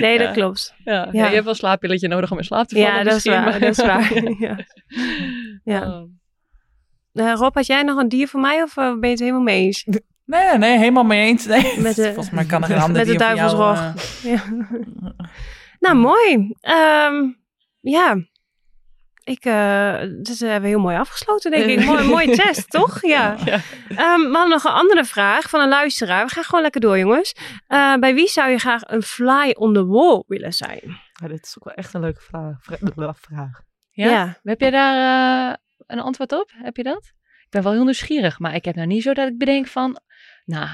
[0.00, 0.32] Nee, dat Ja.
[0.32, 0.74] klopt.
[0.84, 0.92] Ja.
[0.94, 1.08] Ja.
[1.12, 2.90] Ja, je hebt wel een slaappilletje nodig om in slaap te vallen.
[2.90, 3.42] Ja, dat is misschien, waar.
[3.44, 4.12] maar- Dat is waar.
[4.48, 4.56] Ja.
[5.64, 6.04] Ja.
[7.16, 9.40] Eh, Rob, had jij nog een dier voor mij of eh, ben je het helemaal
[9.40, 9.86] mee eens?
[10.24, 11.46] Nee, nee, helemaal mee eens.
[11.46, 11.78] Nee.
[11.80, 14.04] Met de- Volgens mij kan er een ander met de dier voor jou, duivelsrog.
[14.24, 14.42] eh, Ja.
[15.80, 16.54] Nou, mooi.
[16.60, 17.28] Ehm,
[17.80, 18.16] ja.
[19.24, 19.42] Ik,
[20.22, 21.84] dus hebben we heel mooi afgesloten, denk ik.
[21.84, 22.98] Mooi, mooie test, toch?
[23.02, 23.36] Ja.
[23.44, 23.60] Ja.
[23.88, 26.26] Ehm, we hadden nog een andere vraag van een luisteraar.
[26.26, 27.34] We gaan gewoon lekker door, jongens.
[27.66, 30.80] Eh, bij wie zou je graag een fly on the wall willen zijn?
[31.12, 32.56] Ja, dit is ook wel echt een leuke vraag.
[32.60, 33.60] Vra- vraag.
[33.90, 34.38] Ja?
[34.42, 35.54] Heb jij daar eh,
[35.86, 36.50] een antwoord op?
[36.54, 37.04] Heb je dat?
[37.44, 40.00] Ik ben wel heel nieuwsgierig, maar ik heb nou niet zo dat ik bedenk van,
[40.44, 40.68] nou,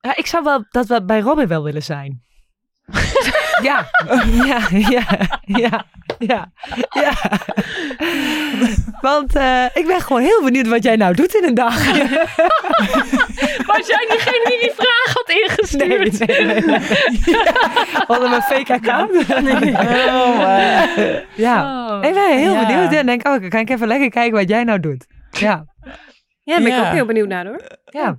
[0.00, 2.24] Ja, ik zou wel dat we bij Robin wel willen zijn.
[3.62, 3.90] ja.
[4.26, 5.86] ja, ja, ja,
[6.18, 6.52] ja,
[6.90, 7.14] ja.
[9.06, 11.74] Want eh, ik ben gewoon heel benieuwd wat jij nou doet in een dag.
[13.72, 16.18] was jij diegene die die vraag had ingestuurd?
[16.26, 16.80] Nee, nee, nee.
[17.24, 18.04] Ja.
[18.06, 19.10] Onder mijn fake account.
[20.16, 21.86] Oh, eh, Ja.
[21.98, 22.04] Oh.
[22.04, 22.66] Ik ben heel Ja.
[22.66, 25.06] benieuwd en denk, oh, kan ik even lekker kijken wat jij nou doet.
[25.30, 25.64] Ja.
[26.42, 26.86] Ja, daar ben ik Ja.
[26.86, 27.60] ook heel benieuwd naar, hoor.
[27.84, 28.18] ja.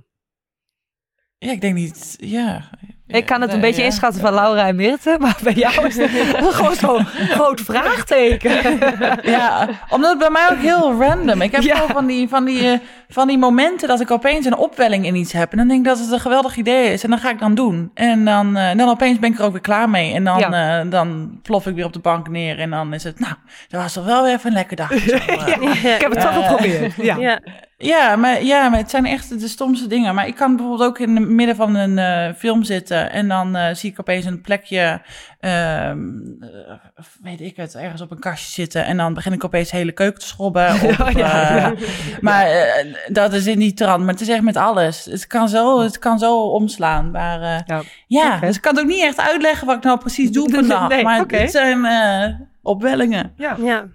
[1.38, 2.16] ja, ik denk niet.
[2.20, 2.70] Ja.
[3.08, 6.10] Ik kan het een beetje inschatten van Laura en Mirte, maar bij jou is het
[6.54, 8.78] gewoon zo'n groot vraagteken.
[9.22, 11.42] Ja, omdat het bij mij ook heel random.
[11.42, 12.78] Ik heb gewoon van die, van, die, eh,
[13.08, 15.50] van die momenten dat ik opeens een opwelling in iets heb.
[15.52, 17.04] En dan denk ik dat het een geweldig idee is.
[17.04, 17.90] En dan ga ik dan doen.
[17.94, 20.14] En dan, eh, dan opeens ben ik er ook weer klaar mee.
[20.14, 20.80] En dan, Ja.
[20.80, 22.58] eh, dan plof ik weer op de bank neer.
[22.58, 23.34] En dan is het, nou,
[23.68, 24.92] dat was toch wel weer even een lekker dag.
[24.98, 25.94] Zo, eh.
[25.94, 26.94] Ik heb het toch geprobeerd.
[26.96, 27.16] Ja.
[27.16, 27.40] Ja.
[27.80, 30.14] Ja maar, ja, maar het zijn echt de stomste dingen.
[30.14, 33.56] Maar ik kan bijvoorbeeld ook in het midden van een eh, film zitten en dan
[33.56, 35.00] eh, zie ik opeens een plekje,
[35.38, 36.08] ehm,
[36.40, 36.74] eh,
[37.22, 38.84] weet ik het, ergens op een kastje zitten.
[38.84, 40.66] En dan begin ik opeens de hele keuken te schrobben.
[40.74, 41.74] Of, Oh, ja, eh, ja.
[42.20, 44.00] Maar eh, dat is in die trant.
[44.04, 45.04] Maar het is echt met alles.
[45.04, 47.10] Het kan zo, het kan zo omslaan.
[47.10, 48.38] Maar eh, Ja.
[48.40, 50.88] dus ik kan het ook niet echt uitleggen wat ik nou precies doe vandaag.
[50.94, 51.36] Nee, maar oké.
[51.36, 53.32] het zijn eh, opwellingen.
[53.36, 53.88] Ja, Ja.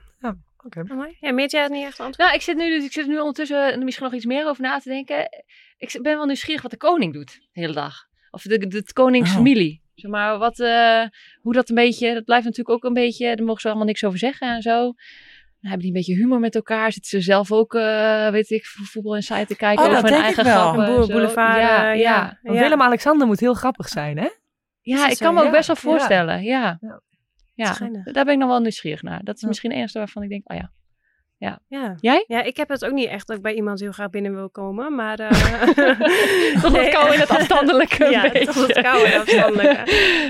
[0.65, 0.83] oké.
[0.93, 1.17] Mooi.
[1.19, 2.17] Ja, Meert, jij het niet echt antwoord?
[2.17, 4.61] Nou, ik zit nu, dus ik zit nu ondertussen er misschien nog iets meer over
[4.63, 5.43] na te denken.
[5.77, 7.93] Ik ben wel nieuwsgierig wat de koning doet de hele dag.
[8.31, 9.81] Of de, de, de koningsfamilie.
[9.95, 11.01] Zeg maar, wat, eh,
[11.41, 14.03] hoe dat een beetje, dat blijft natuurlijk ook een beetje, daar mogen ze allemaal niks
[14.03, 14.71] over zeggen en zo.
[14.81, 16.91] Dan hebben die een beetje humor met elkaar.
[16.91, 20.01] Zitten ze zelf ook, eh, weet ik, vo- voetbal en site te kijken Oh, over
[20.01, 20.61] dat hun denk ik eigen wel.
[20.71, 20.83] grappen.
[20.83, 20.99] Een en zo.
[20.99, 22.39] boerenboulevard, Ja, eh, ja.
[22.43, 22.51] ja.
[22.51, 24.29] Willem-Alexander moet heel grappig zijn, hè?
[24.81, 25.25] Ja, ik zo?
[25.25, 26.43] kan me ook best wel voorstellen.
[26.43, 26.79] Ja.
[27.55, 27.77] Ja.
[28.03, 29.23] Daar ben ik nog wel nieuwsgierig naar.
[29.23, 30.71] Dat is misschien de enige waarvan ik denk, oh ja.
[31.67, 31.95] Ja.
[31.99, 32.23] Jij?
[32.27, 34.49] Ja, ik heb het ook niet echt dat ik bij iemand heel graag binnen wil
[34.49, 35.19] komen, maar...
[35.19, 35.29] eh,
[36.61, 36.81] Toch Nee.
[36.83, 38.45] wat kou in het afstandelijke ja, beetje.
[38.45, 39.83] toch het koude afstandelijke.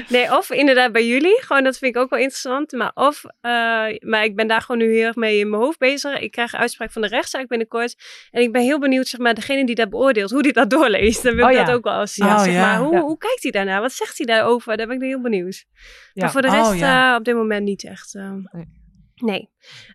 [0.09, 1.41] Nee, of inderdaad bij jullie.
[1.41, 2.71] Gewoon, dat vind ik ook wel interessant.
[2.71, 3.51] Maar of, eh,
[3.99, 6.19] maar ik ben daar gewoon nu heel erg mee in mijn hoofd bezig.
[6.19, 7.95] Ik krijg een uitspraak van de rechtszaak binnenkort.
[8.31, 11.23] En ik ben heel benieuwd, zeg maar, degene die dat beoordeelt, hoe die dat doorleest.
[11.23, 11.63] Dan wil Oh, ik ja.
[11.63, 12.25] dat ook wel eens zien.
[12.25, 12.61] Oh, zeg ja.
[12.61, 12.99] maar, hoe, Ja.
[13.01, 13.81] hoe kijkt hij daarnaar?
[13.81, 14.77] Wat zegt hij daarover?
[14.77, 15.65] Daar ben ik heel benieuwd.
[16.13, 16.21] Ja.
[16.23, 17.11] Maar voor de Oh, rest ja.
[17.11, 18.15] eh, op dit moment niet echt.
[18.15, 18.81] eh, Nee.
[19.23, 19.49] Nee.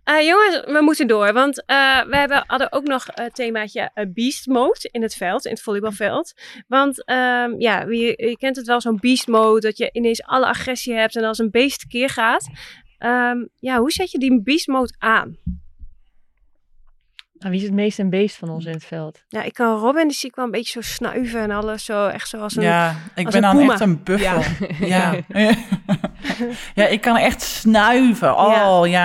[0.05, 1.33] Eh, jongens, we moeten door.
[1.33, 5.45] Want eh, we hebben, hadden ook nog het themaatje eh, beast mode in het veld,
[5.45, 6.33] in het volleybalveld.
[6.66, 10.47] Want ehm, ja, je, je kent het wel, zo'n beast mode, dat je ineens alle
[10.47, 12.49] agressie hebt en als een beest keer gaat.
[12.99, 15.37] Ehm, ja, hoe zet je die beast mode aan?
[17.33, 19.24] Nou, wie is het meest een beest van ons in het veld?
[19.29, 22.07] Ja, ik kan Robin, die zie ik wel een beetje zo snuiven en alles, zo
[22.07, 22.62] echt zoals een...
[22.62, 23.72] Ja, ik als ben een dan puma.
[23.72, 24.43] echt een buffel.
[24.87, 25.22] Ja.
[25.29, 25.55] Ja.
[26.95, 28.39] ik kan echt snuiven.
[28.39, 29.01] Oh ja.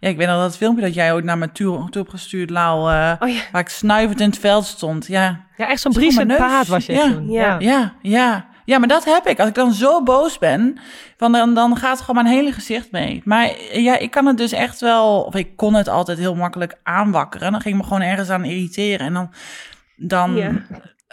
[0.00, 0.08] ja.
[0.08, 2.92] ik weet nog dat filmpje dat jij ooit naar me toe, toe hebt gestuurd, Lau.
[2.92, 3.40] eh, Oh ja.
[3.52, 5.06] Waar ik snuivend in het veld stond.
[5.06, 6.50] Ja, Ja, echt zo'n Schoon Bries en mijn neus.
[6.50, 7.02] paard was je Ja.
[7.12, 7.30] toen.
[7.30, 7.56] Ja.
[7.58, 8.48] ja, ja.
[8.64, 9.38] Ja, maar dat heb ik.
[9.38, 10.78] Als ik dan zo boos ben,
[11.16, 13.20] van dan, dan gaat gewoon mijn hele gezicht mee.
[13.24, 15.20] Maar ja, ik kan het dus echt wel...
[15.22, 17.52] Of ik kon het altijd heel makkelijk aanwakkeren.
[17.52, 19.06] Dan ging ik me gewoon ergens aan irriteren.
[19.06, 19.30] En dan...
[19.96, 20.50] dan Ja.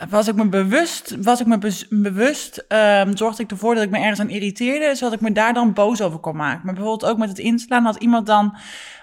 [0.10, 1.58] Was ik me bewust, was ik me
[1.90, 5.54] bewust ehm, zorgde ik ervoor dat ik me ergens aan irriteerde, zodat ik me daar
[5.54, 6.62] dan boos over kon maken.
[6.64, 8.58] Maar bijvoorbeeld ook met het inslaan, dat iemand dan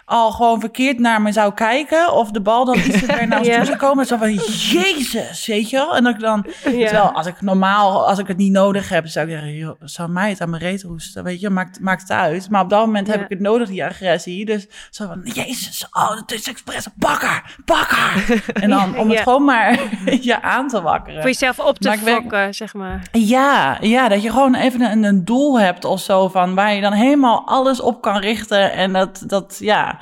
[0.05, 3.39] al gewoon verkeerd naar me zou kijken, of de bal dan iets te ver naar
[3.39, 3.57] ons Ja.
[3.57, 5.97] toe zou komen, zo van, jezus, weet je wel?
[5.97, 6.71] En dat ik dan, Ja.
[6.71, 10.09] terwijl als ik normaal, als ik het niet nodig heb, zou ik zeggen, joh, zou
[10.11, 12.51] mij het aan mijn reet roesten, weet je, maakt, maakt het uit.
[12.51, 16.17] Maar op dat moment heb ik het nodig, die agressie, dus zo van, jezus, oh,
[16.17, 17.55] het is expres, pak haar.
[18.53, 19.79] En dan om het gewoon maar
[20.21, 21.21] je aan te wakkeren.
[21.21, 23.03] Voor jezelf op te fokken, zeg maar.
[23.13, 26.81] Ja, ja, dat je gewoon even een, een doel hebt of zo van waar je
[26.81, 28.73] dan helemaal alles op kan richten.
[28.73, 29.94] En dat, dat ja.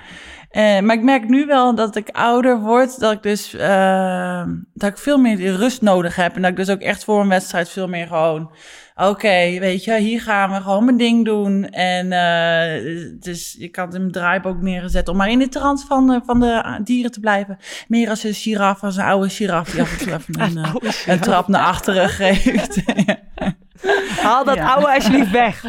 [0.51, 4.43] Eh, maar ik merk nu wel dat ik ouder word, dat ik dus eh,
[4.75, 6.35] dat ik veel meer die rust nodig heb.
[6.37, 8.51] En dat ik dus ook echt voor een wedstrijd veel meer gewoon,
[8.95, 11.65] oké, weet je, hier gaan we gewoon mijn ding doen.
[11.69, 12.83] En eh,
[13.21, 17.11] dus ik had een draaiboek neergezet om maar in de trant van, van de dieren
[17.11, 17.59] te blijven.
[17.89, 20.67] Meer als een giraf, als een oude giraf die af en toe even een,
[21.07, 22.83] een trap naar achteren geeft.
[24.23, 24.73] Haal dat Ja.
[24.73, 25.65] oude alsjeblieft weg.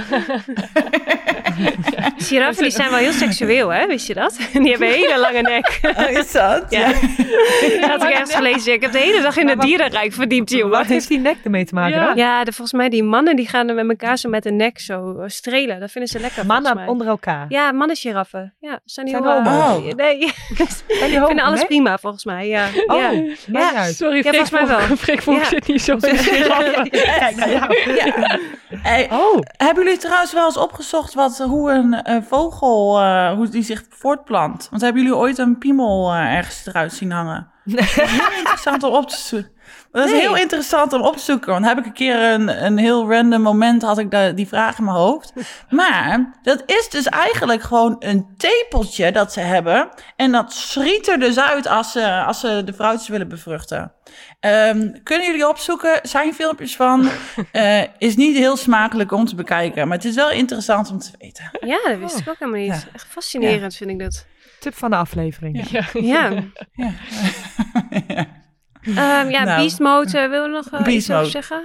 [2.28, 3.88] Giraffen die zijn wel heel seksueel, hè?
[3.88, 4.38] Wist je dat?
[4.54, 5.80] Die hebben een hele lange nek.
[5.98, 6.66] Oh, is dat?
[6.70, 6.88] Ja.
[7.82, 8.74] Dat had ik ergens gelezen.
[8.74, 10.86] Ik heb de hele dag in het dierenrijk verdiept, Wat jongen.
[10.86, 12.00] heeft die nek ermee te maken?
[12.00, 12.06] Ja.
[12.06, 12.16] dan?
[12.16, 14.80] Ja, de, volgens mij die mannen die gaan er met elkaar zo met de nek
[14.80, 15.80] zo eh, strelen.
[15.80, 16.92] Dat vinden ze lekker, volgens Mannen mij.
[16.94, 17.46] onder elkaar.
[17.50, 18.54] Ja, mannen giraffen.
[18.60, 19.42] Ja, zijn die Zijn heel...
[19.44, 19.78] eh, homo's?
[19.92, 19.94] oh.
[19.96, 20.20] Nee,
[20.98, 22.48] Zijn die ik vind alles prima, volgens mij.
[22.48, 22.68] Ja.
[22.88, 23.12] Oh, ja.
[23.52, 23.86] Ja.
[23.86, 24.80] Sorry, Ja, volgens mij wel.
[24.98, 25.44] Freek Ja.
[25.46, 26.00] zit niet zo in.
[26.90, 27.76] Kijk naar jou.
[28.82, 31.72] Hey, Oh, hebben jullie trouwens wel eens opgezocht wat, hoe
[32.04, 34.68] een vogel, eh, hoe die zich voortplant?
[34.70, 37.48] Want hebben jullie ooit een piemel eh, ergens eruit zien hangen?
[37.64, 39.52] Heel interessant om op te zoeken.
[39.94, 40.20] Dat is Nee.
[40.22, 41.52] heel interessant om op te zoeken.
[41.52, 44.84] Want heb ik een keer een, een heel random moment had ik die vraag in
[44.84, 45.34] mijn hoofd.
[45.70, 49.90] Maar dat is dus eigenlijk gewoon een tepeltje dat ze hebben.
[50.16, 53.92] En dat schiet er dus uit als ze, als ze de vrouwtjes willen bevruchten.
[54.40, 56.00] Ehm, kunnen jullie opzoeken?
[56.04, 57.10] Zijn filmpjes van.
[57.52, 59.88] Eh, is niet heel smakelijk om te bekijken.
[59.88, 61.50] Maar het is wel interessant om te weten.
[61.66, 62.70] ja, dat wist ik ook helemaal niet.
[62.70, 62.82] Ja.
[62.94, 64.26] Echt fascinerend vind ik dat.
[64.60, 65.70] tip van de aflevering.
[65.70, 65.84] Ja.
[65.94, 66.32] Ja.
[68.08, 68.26] Ja.
[68.86, 69.60] Ehm, ja, Nou.
[69.62, 71.64] Beast Mode, wil je nog eh, Beast iets over zeggen?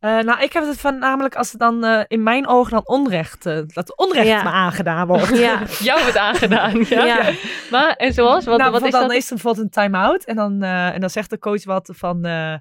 [0.00, 2.88] Eh, nou, ik heb het van namelijk als het dan eh, in mijn ogen dan
[2.88, 4.42] onrecht, eh, dat onrecht Ja.
[4.42, 5.38] me aangedaan wordt.
[5.38, 5.62] Ja.
[5.88, 6.84] Jou wordt aangedaan.
[6.88, 7.04] Ja.
[7.04, 7.30] Ja.
[7.70, 8.44] Maar, en zoals?
[8.44, 9.12] Wat, nou, wat is dan dat?
[9.12, 12.24] is er bijvoorbeeld een time-out en dan, eh, en dan zegt de coach wat van,
[12.24, 12.54] eh,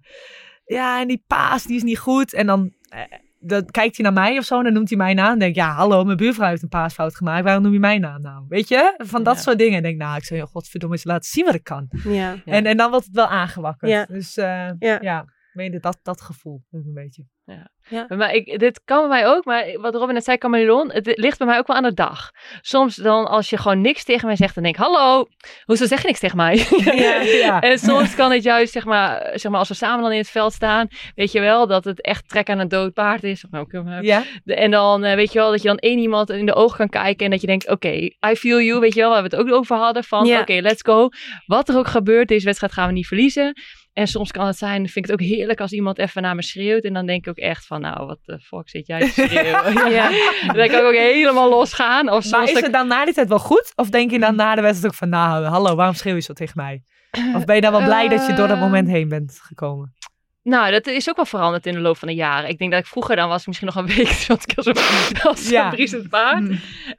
[0.65, 2.33] ja, en die paas die is niet goed.
[2.33, 2.73] En dan,
[3.39, 5.31] dan kijkt hij naar mij of zo en dan noemt hij mijn naam.
[5.33, 7.43] En denk ik, ja, hallo, mijn buurvrouw heeft een paasfout gemaakt.
[7.43, 8.45] Waarom noem je mijn naam nou?
[8.49, 8.93] Weet je?
[8.97, 9.41] Van dat Ja.
[9.41, 9.71] soort dingen.
[9.73, 11.87] En ik denk, nou, ik zou je godverdomme eens laten zien wat ik kan.
[12.03, 12.35] Ja.
[12.45, 13.91] En, en dan wordt het wel aangewakkerd.
[13.91, 14.05] Ja.
[14.05, 15.25] Dus eh, Ja.
[15.59, 15.79] Ja.
[15.79, 17.23] dat, dat gevoel een beetje.
[18.07, 21.37] Maar ik, dit kan bij mij ook, maar wat Robin net zei, Camelon, het ligt
[21.37, 22.29] bij mij ook wel aan de dag.
[22.61, 25.25] Soms dan, als je gewoon niks tegen mij zegt, dan denk ik, hallo,
[25.65, 26.65] hoezo zeg je niks tegen mij?
[26.83, 27.59] Ja, ja.
[27.69, 30.29] En soms kan het juist, zeg maar, zeg maar, als we samen dan in het
[30.29, 33.43] veld staan, weet je wel, dat het echt trek aan een dood paard is.
[33.45, 34.03] Of nou, ik hem heb.
[34.03, 34.23] ja.
[34.43, 36.77] De- En dan eh, weet je wel dat je dan één iemand in de ogen
[36.77, 37.91] kan kijken en dat je denkt, oké,
[38.29, 40.39] I feel you, weet je wel, waar we het ook over hadden van, Ja.
[40.39, 41.09] oké, let's go.
[41.45, 43.53] Wat er ook gebeurt, deze wedstrijd gaan we niet verliezen.
[43.93, 46.43] En soms kan het zijn, vind ik het ook heerlijk als iemand even naar me
[46.43, 46.83] schreeuwt.
[46.83, 49.91] En dan denk ik ook echt van, nou, wat de fuck zit jij te schreeuwen?
[49.99, 50.09] ja.
[50.45, 52.09] Dan kan ik ook helemaal losgaan.
[52.09, 53.71] Of Maar is het dan na die tijd wel goed?
[53.75, 56.33] Of denk je dan na de wedstrijd ook van, nou, hallo, waarom schreeuw je zo
[56.33, 56.83] tegen mij?
[57.35, 59.93] Of ben je dan wel blij dat je door dat Eh, moment heen bent gekomen?
[60.43, 62.49] Nou, dat is ook wel veranderd in de loop van de jaren.
[62.49, 64.65] Ik denk dat ik vroeger, dan was ik misschien nog een week, zat ik als
[64.65, 65.63] een, als Ja.
[65.65, 66.49] een briesend paard.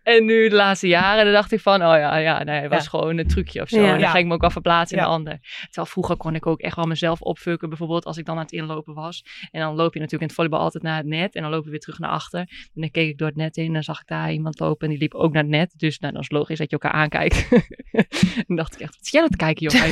[0.03, 2.83] En nu de laatste jaren, dan dacht ik van, oh ja, ja nee, het was
[2.83, 2.89] Ja.
[2.89, 3.81] gewoon een trucje of zo.
[3.81, 3.93] Ja.
[3.95, 5.39] En dan ga ik me ook wel verplaatsen in de ander.
[5.65, 8.53] Terwijl vroeger kon ik ook echt wel mezelf opfukken, bijvoorbeeld als ik dan aan het
[8.53, 9.25] inlopen was.
[9.51, 11.35] En dan loop je natuurlijk in het volleybal altijd naar het net.
[11.35, 12.39] En dan loop je weer terug naar achter.
[12.41, 14.85] En dan keek ik door het net in en dan zag ik daar iemand lopen.
[14.87, 15.73] En die liep ook naar het net.
[15.77, 17.49] Dus nou, dan is het logisch dat je elkaar aankijkt.
[17.93, 19.83] en dan dacht ik echt, wat zie jij dat kijken, joh?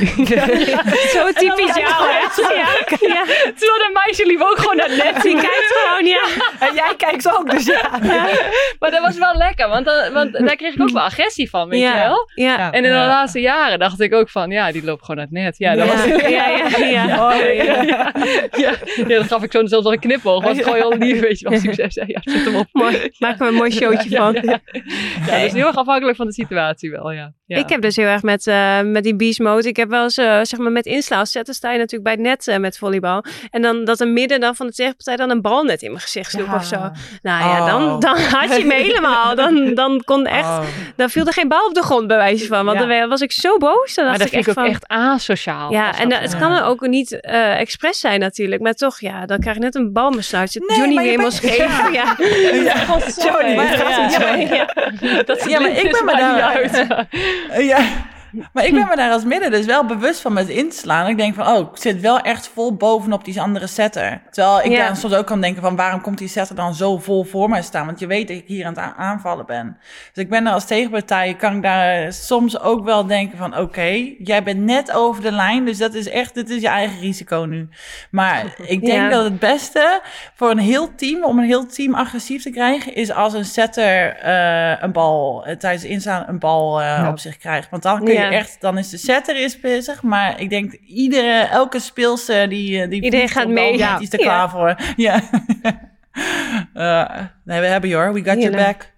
[1.09, 2.16] Zo typisch jou, hè?
[3.07, 3.47] Ja.
[3.57, 5.22] Terwijl dat meisje liep ook gewoon naar het net.
[5.22, 6.22] Die kijkt gewoon, ja.
[6.68, 7.90] En jij kijkt ook, dus ja.
[8.78, 11.68] Maar dat was wel lekker, want, dan, want daar kreeg ik ook wel agressie van,
[11.68, 12.30] weet je wel?
[12.34, 12.72] Ja.
[12.72, 15.34] En in de laatste jaren dacht ik ook van, ja, die loopt gewoon naar het
[15.34, 15.59] net.
[15.59, 15.92] Ja, dat Ja.
[15.92, 16.78] was Ja, ja, ja.
[16.78, 17.34] Ja.
[17.34, 18.12] ja, ja, ja.
[18.57, 18.74] Ja,
[19.09, 20.42] dan gaf ik zo zelfs nog een knipoog.
[20.44, 21.59] Was gewoon heel lief, weet je wel.
[21.59, 22.66] Succes, ja, zet hem op.
[22.72, 23.11] Mooi.
[23.18, 24.34] Maken we een mooi showtje Ja, van.
[24.42, 24.61] Ja,
[25.26, 27.32] ja, dat is heel erg afhankelijk van de situatie wel, ja.
[27.46, 27.57] ja.
[27.59, 29.68] Ik heb dus heel erg met, eh, met die beast mode.
[29.68, 32.22] Ik heb wel eens, eh, zeg maar, met inslaan zetten sta je natuurlijk bij het
[32.22, 33.24] net eh, met volleybal.
[33.51, 36.03] En dan dat een midden dan van de tegenpartij dan een bal net in mijn
[36.03, 36.76] gezicht sloeg of zo.
[37.22, 38.01] Nou ja, dan, Oh.
[38.01, 39.35] dan had je me helemaal.
[39.35, 40.61] Dan, dan kon echt, Oh.
[40.97, 42.64] dan viel er geen bal op de grond bij wijze van.
[42.64, 42.87] Want Ja.
[42.87, 43.95] dan was ik zo boos.
[43.95, 45.72] Dan maar dat ik vind ik ook van, echt asociaal.
[45.72, 46.20] Ja, en dat.
[46.20, 48.62] het kan er ook niet eh expres zijn natuurlijk.
[48.62, 50.51] Maar toch, ja, dan krijg je net een bal in mijn snuit.
[50.51, 51.93] Zit Nee, Johnny maar weer bent- geven.
[51.93, 52.14] Ja.
[52.14, 52.14] Ja.
[52.18, 53.95] Johnny, Maar- ja.
[53.97, 54.49] om Ja, Johnny.
[54.49, 56.87] maar- Dat Ja, maar ik ben me daar- niet uit.
[57.64, 57.81] Ja,
[58.53, 61.07] maar ik ben me daar als midden dus wel bewust van met inslaan.
[61.09, 64.20] Ik denk van, oh, ik zit wel echt vol bovenop die andere setter.
[64.30, 64.86] Terwijl ik Ja.
[64.86, 67.62] daar soms ook kan denken van, waarom komt die setter dan zo vol voor mij
[67.62, 67.86] staan?
[67.86, 69.76] Want je weet dat ik hier aan het aanvallen ben.
[70.12, 74.14] Dus ik ben er als tegenpartij, kan ik daar soms ook wel denken van, oké,
[74.18, 75.64] jij bent net over de lijn.
[75.64, 77.68] Dus dat is echt, dit is je eigen risico nu.
[78.11, 79.09] Maar ik denk Ja.
[79.09, 80.01] dat het beste
[80.34, 84.16] voor een heel team, om een heel team agressief te krijgen, is als een setter
[84.16, 87.09] eh, een bal, eh, tijdens inslaan een bal eh, Ja.
[87.09, 87.70] op zich krijgt.
[87.70, 88.39] Want dan kun je Ja.
[88.39, 90.03] echt, dan is de setter is bezig.
[90.03, 93.79] Maar ik denk iedere, elke speelse die, eh, die Iedereen gaat mee.
[93.79, 93.97] Ja.
[93.99, 94.76] Die is er klaar voor.
[94.97, 95.20] Ja.
[96.74, 98.12] Eh, nee, we hebben je hoor.
[98.12, 98.66] We got your Heerlijk.
[98.66, 98.97] back.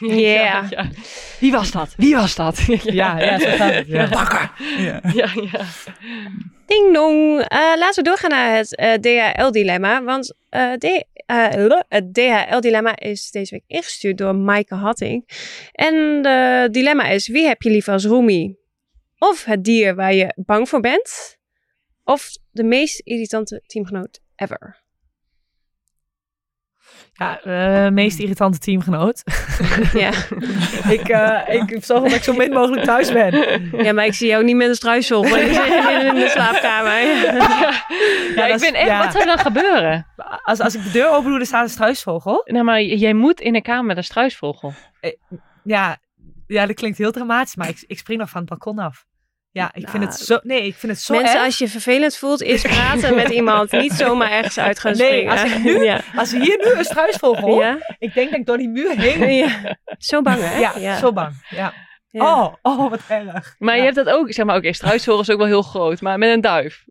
[0.18, 0.64] Ja.
[0.70, 0.86] ja.
[1.38, 1.94] Wie was dat?
[1.96, 2.58] Wie was dat?
[2.82, 3.86] Ja, ja, zo gaat het.
[3.86, 4.08] Ja.
[4.08, 4.50] Bakker.
[4.78, 5.00] Ja.
[5.14, 5.60] ja, ja.
[6.66, 7.40] Ding dong.
[7.40, 10.02] Eh, laten we doorgaan naar het eh, DHL-dilemma.
[10.02, 10.72] Want eh,
[11.30, 15.28] Eh, het DHL-dilemma is deze week ingestuurd door Maaike Hatting.
[15.72, 18.58] En de dilemma is, wie heb je liever als roomie?
[19.18, 21.38] Of het dier waar je bang voor bent?
[22.04, 24.82] Of de meest irritante teamgenoot ever?
[27.12, 29.22] Ja, eh, meest irritante teamgenoot.
[29.92, 30.10] ja.
[30.96, 33.34] ik, eh, ik zorg dat ik zo min mogelijk thuis ben.
[33.84, 34.74] ja, maar ik zie jou niet met een
[35.40, 36.92] je zit in de slaapkamer.
[37.00, 38.98] Ja, ik dat is- ben echt, ja.
[39.02, 40.06] wat zou er dan gebeuren?
[40.42, 42.42] Als, als ik de deur open doe, dan staat een struisvogel.
[42.44, 44.72] Nou, maar jij moet in een kamer met een struisvogel.
[45.64, 45.96] Ja,
[46.46, 49.04] ja, dat klinkt heel dramatisch, maar ik, ik spring nog van het balkon af.
[49.52, 50.38] Ja, ik vind het Nou, zo...
[50.42, 51.44] Nee, ik vind het zo Mensen, erg.
[51.44, 53.72] als je je vervelend voelt, is praten met iemand.
[53.82, 55.32] Niet zomaar ergens uit gaan Nee, springen.
[55.32, 56.00] als ik nu- ja.
[56.16, 57.60] Als hier nu een struisvogel...
[57.62, 57.78] Ja?
[57.98, 59.34] Ik denk dat ik door die muur heen...
[59.34, 59.76] ja.
[59.98, 60.58] Zo bang, hè?
[60.58, 61.46] Ja, zo bang.
[61.48, 61.74] Ja.
[62.10, 62.42] Ja.
[62.42, 63.54] Oh, oh, wat erg.
[63.58, 63.78] Maar ja.
[63.80, 66.30] je hebt dat ook, zeg maar, oké, struisvogel is ook wel heel groot, maar met
[66.30, 66.84] een duif.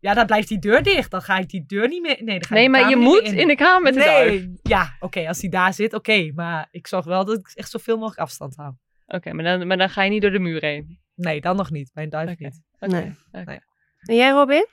[0.00, 1.10] Ja, dan blijft die deur dicht.
[1.10, 2.16] Dan ga ik die deur niet meer...
[2.18, 4.30] Nee, dan ga ik Nee, maar je moet in de kamer met de duif.
[4.30, 6.30] Nee, ja, oké, als die daar zit, oké.
[6.34, 8.72] maar ik zorg wel dat ik echt zoveel mogelijk afstand hou.
[9.06, 10.98] Oké, maar, dan, maar dan ga je niet door de muur heen.
[11.14, 11.90] Nee, dan nog niet.
[11.94, 12.42] Bij een duif Oké.
[12.44, 12.60] niet.
[12.80, 12.96] Oké,
[13.44, 13.60] Nee.
[14.00, 14.66] En jij, Robin?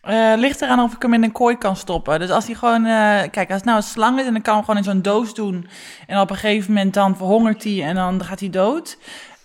[0.00, 2.18] Eh, ligt eraan of ik hem in een kooi kan stoppen.
[2.18, 2.84] Dus als hij gewoon...
[2.84, 4.84] eh, kijk, als het nou een slang is en dan kan ik hem gewoon in
[5.02, 5.68] zo'n doos doen.
[6.06, 8.98] En op een gegeven moment dan verhongert hij en dan gaat hij dood.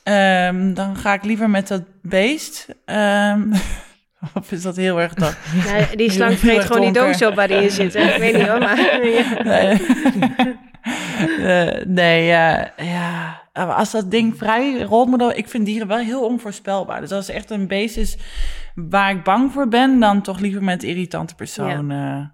[0.03, 2.67] Ehm, dan ga ik liever met dat beest.
[2.85, 3.53] Ehm,
[4.33, 5.13] of is dat heel erg?
[5.65, 7.93] Ja, die slang vreet gewoon die doos op waar die in zit.
[7.93, 8.01] hè?
[8.13, 9.05] Ik weet niet hoor, maar...
[9.07, 9.43] ja.
[9.43, 9.81] Nee,
[11.39, 13.40] Eh, nee ja.
[13.53, 15.31] Maar Als dat ding vrij rolmodel...
[15.31, 17.01] Ik vind dieren wel heel onvoorspelbaar.
[17.01, 18.17] Dus als echt een beest is
[18.75, 19.99] waar ik bang voor ben...
[19.99, 21.91] dan toch liever met een irritante persoon.
[21.91, 22.25] eh.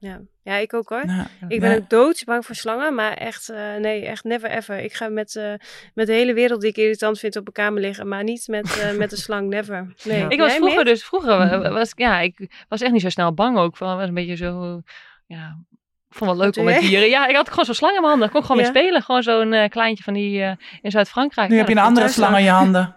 [0.00, 0.20] Ja.
[0.42, 1.06] ja, ik ook hoor.
[1.06, 1.76] Nou, Ik ben ja.
[1.76, 4.78] ook doodsbang voor slangen, maar echt, eh, nee, echt never ever.
[4.78, 5.52] Ik ga met, eh,
[5.94, 8.78] met de hele wereld die ik irritant vind op mijn kamer liggen, maar niet met,
[8.78, 9.94] eh, met een slang, never.
[10.04, 10.28] Nee.
[10.28, 10.84] Ik was Jij, vroeger Meer?
[10.84, 13.76] dus, vroeger wa- was, ja, ik was echt niet zo snel bang ook.
[13.76, 14.80] Van, was een beetje zo,
[15.26, 15.77] ja, ik
[16.10, 17.08] vond het leuk om met dieren.
[17.08, 18.28] Ja, ik had gewoon zo'n slang in mijn handen.
[18.28, 18.70] Ik kon gewoon Ja.
[18.70, 19.02] mee spelen.
[19.02, 20.52] Gewoon zo'n eh, kleintje van die eh,
[20.82, 21.48] in Zuid-Frankrijk.
[21.48, 22.94] Nu Ja, heb je een andere slang in je handen.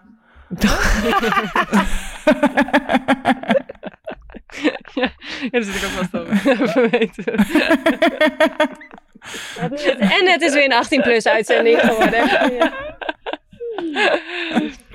[4.94, 5.10] Ja,
[5.50, 6.32] daar zit ik ook vast over.
[6.52, 7.24] Even weten.
[9.98, 12.26] En het is weer een 18-plus uitzending geworden.
[12.56, 12.72] Ja.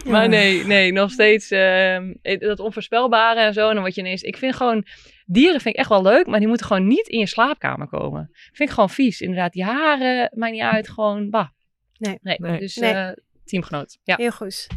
[0.05, 3.68] Maar nee, nee, nog steeds ehm, dat onvoorspelbare en zo.
[3.68, 4.22] En dan word je ineens...
[4.22, 4.86] Ik vind gewoon...
[5.30, 8.30] Dieren vind ik echt wel leuk, maar die moeten gewoon niet in je slaapkamer komen.
[8.34, 9.21] Vind ik gewoon vies.
[9.21, 10.89] Inderdaad, die haren, maakt niet uit.
[10.89, 11.47] Gewoon, bah.
[11.97, 12.19] Nee.
[12.21, 12.59] Nee, Nee.
[12.59, 12.93] dus Nee.
[12.93, 13.11] eh,
[13.45, 13.97] teamgenoot.
[14.03, 14.15] Ja.
[14.15, 14.67] Heel goed.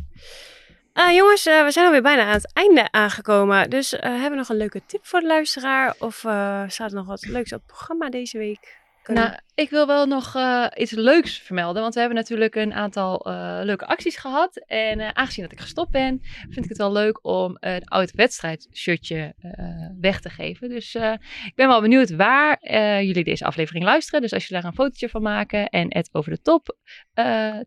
[0.93, 3.71] Ah, jongens, eh, we zijn alweer bijna aan het einde aangekomen.
[3.71, 5.95] Dus eh, hebben we nog een leuke tip voor de luisteraar?
[5.99, 8.80] Of eh, staat er nog wat leuks op het programma deze week?
[9.15, 11.83] Kunnen- Nou, ik wil wel nog eh, iets leuks vermelden.
[11.83, 14.57] Want we hebben natuurlijk een aantal eh, leuke acties gehad.
[14.67, 18.11] En eh, aangezien dat ik gestopt ben, vind ik het wel leuk om een oud
[18.13, 19.35] wedstrijdshirtje
[20.01, 20.69] weg te geven.
[20.69, 20.95] Dus
[21.45, 22.59] ik ben wel benieuwd waar
[23.05, 24.21] jullie deze aflevering luisteren.
[24.21, 26.77] Dus als jullie daar een fotootje van maken en het over de top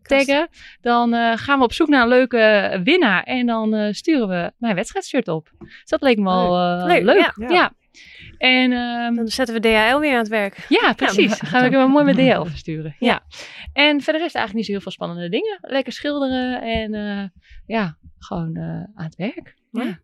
[0.02, 0.48] taggen,
[0.80, 3.22] dan gaan we op zoek naar een leuke winnaar.
[3.22, 5.50] En dan sturen we mijn wedstrijdshirt op.
[5.58, 7.32] Dus dat leek me wel Leuk, leuk.
[7.36, 7.48] ja.
[7.48, 7.72] ja.
[8.38, 10.66] En ehm, Dan zetten we DHL weer aan het werk.
[10.68, 11.38] ja, precies.
[11.38, 12.96] Dan gaan we hem mooi met DL versturen.
[12.98, 13.22] Ja.
[13.72, 15.58] En verder is er eigenlijk niet zo heel veel spannende dingen.
[15.60, 17.28] Lekker schilderen en eh,
[17.66, 19.54] ja, gewoon eh, aan het werk.
[19.70, 19.98] Ja.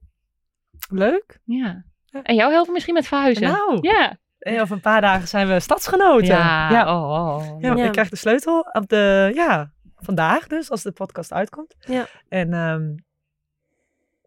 [0.93, 1.41] Leuk.
[1.45, 1.85] ja.
[2.23, 3.43] En jou helpen misschien met verhuizen?
[3.49, 3.79] Nou.
[3.81, 4.19] Ja.
[4.39, 6.27] En over een paar dagen zijn we stadsgenoten.
[6.27, 6.71] Ja.
[6.71, 6.97] ja.
[6.97, 7.61] Oh, oh.
[7.61, 7.85] Ja, want Ja.
[7.87, 11.75] ik krijg de sleutel op de, ja, vandaag dus, als de podcast uitkomt.
[11.81, 12.07] Ja.
[12.29, 12.83] En ehm,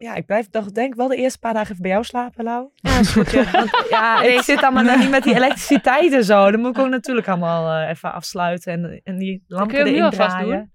[0.04, 2.44] ja, ik blijf toch denk ik wel de eerste paar dagen even bij jou slapen,
[2.44, 2.70] Lau.
[2.76, 3.32] Ja, is goed.
[3.32, 3.52] Ja.
[3.52, 6.52] Want ja, ik zit allemaal nog niet met die elektriciteit en zo.
[6.52, 10.48] Dan moet ik ook natuurlijk allemaal eh, even afsluiten en, en die lampen erin draaien.
[10.50, 10.72] doen.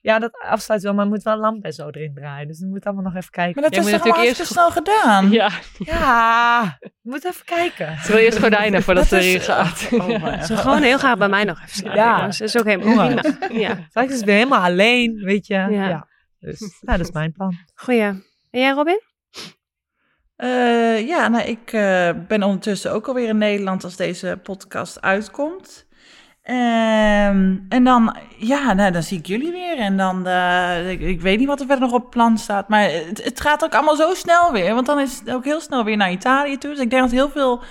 [0.00, 2.46] Ja, dat afsluit wel, maar er moet wel lampen en zo erin draaien.
[2.48, 3.60] Dus dan moet allemaal nog even kijken.
[3.60, 5.30] Maar dat Jij is moet toch allemaal natuurlijk hartstikke snel gedaan?
[5.40, 5.50] Ja,
[5.92, 7.98] Ja, moet even kijken.
[8.04, 9.88] ze wil eerst gordijnen voordat Dat ze is- erin gaat.
[9.92, 12.00] Oh, Ze gewoon heel graag bij mij nog even slapen.
[12.00, 12.16] Ja.
[12.16, 12.38] jongens.
[12.38, 13.58] Dat is ook helemaal prima.
[13.60, 15.54] Ja, Straks is weer helemaal alleen, weet je.
[15.54, 15.68] Ja.
[15.68, 16.06] Ja.
[16.40, 17.54] Dus nou, dat is mijn plan.
[17.74, 18.26] goeie.
[18.50, 19.00] En jij, Robin?
[20.36, 25.86] Eh, ja, nou, ik eh, ben ondertussen ook alweer in Nederland als deze podcast uitkomt.
[26.42, 29.78] Ehm, en dan, ja, nou, dan zie ik jullie weer.
[29.78, 32.68] En dan, eh, ik, weet niet wat er verder nog op plan staat.
[32.68, 34.74] Maar het, het gaat ook allemaal zo snel weer.
[34.74, 36.70] Want dan is het ook heel snel weer naar Italië toe.
[36.70, 37.62] Dus ik denk dat heel veel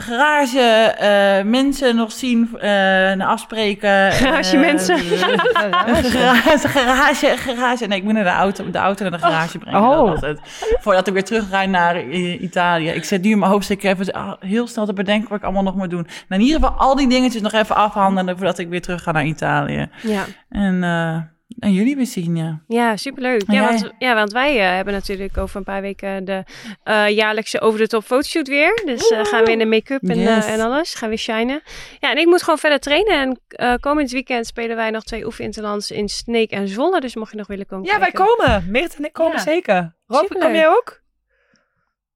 [0.00, 4.12] garage eh, mensen nog zien, eh afspreken.
[4.12, 4.98] Garage eh, mensen.
[4.98, 7.86] garage, garage, garage.
[7.86, 9.80] Nee, ik moet naar de auto, de auto naar de garage brengen.
[9.80, 9.96] Oh.
[9.96, 10.40] Dat was het.
[10.80, 12.08] Voordat ik weer terugrijd naar
[12.40, 12.88] Italië.
[12.88, 15.62] Ik zit nu in mijn hoofd even ah, heel snel te bedenken wat ik allemaal
[15.62, 16.06] nog moet doen.
[16.28, 19.12] Nou, in ieder geval al die dingetjes nog even afhandelen voordat ik weer terug ga
[19.12, 19.88] naar Italië.
[20.02, 20.24] Ja.
[20.48, 21.16] En, eh,
[21.58, 22.60] en jullie weer zien, ja.
[22.68, 23.42] Ja, superleuk.
[23.42, 23.70] En Ja, jij?
[23.70, 26.44] want, ja, want wij eh, hebben natuurlijk over een paar weken de
[26.82, 28.82] eh, jaarlijkse over de top fotoshoot weer.
[28.84, 30.46] Dus eh, gaan we in de make-up en, Yes.
[30.46, 30.94] eh, en alles.
[30.94, 31.62] Gaan we shinen.
[31.98, 33.12] Ja, en ik moet gewoon verder trainen.
[33.20, 37.00] En eh, komend weekend spelen wij nog twee oefeninterlands in Sneek en Zwolle.
[37.00, 38.64] Dus mocht je nog willen komen Ja, wij komen.
[38.68, 39.42] Meert en ik komen Ja.
[39.42, 39.94] zeker.
[40.06, 40.42] Rob, Superleuk.
[40.44, 40.98] kom jij ook?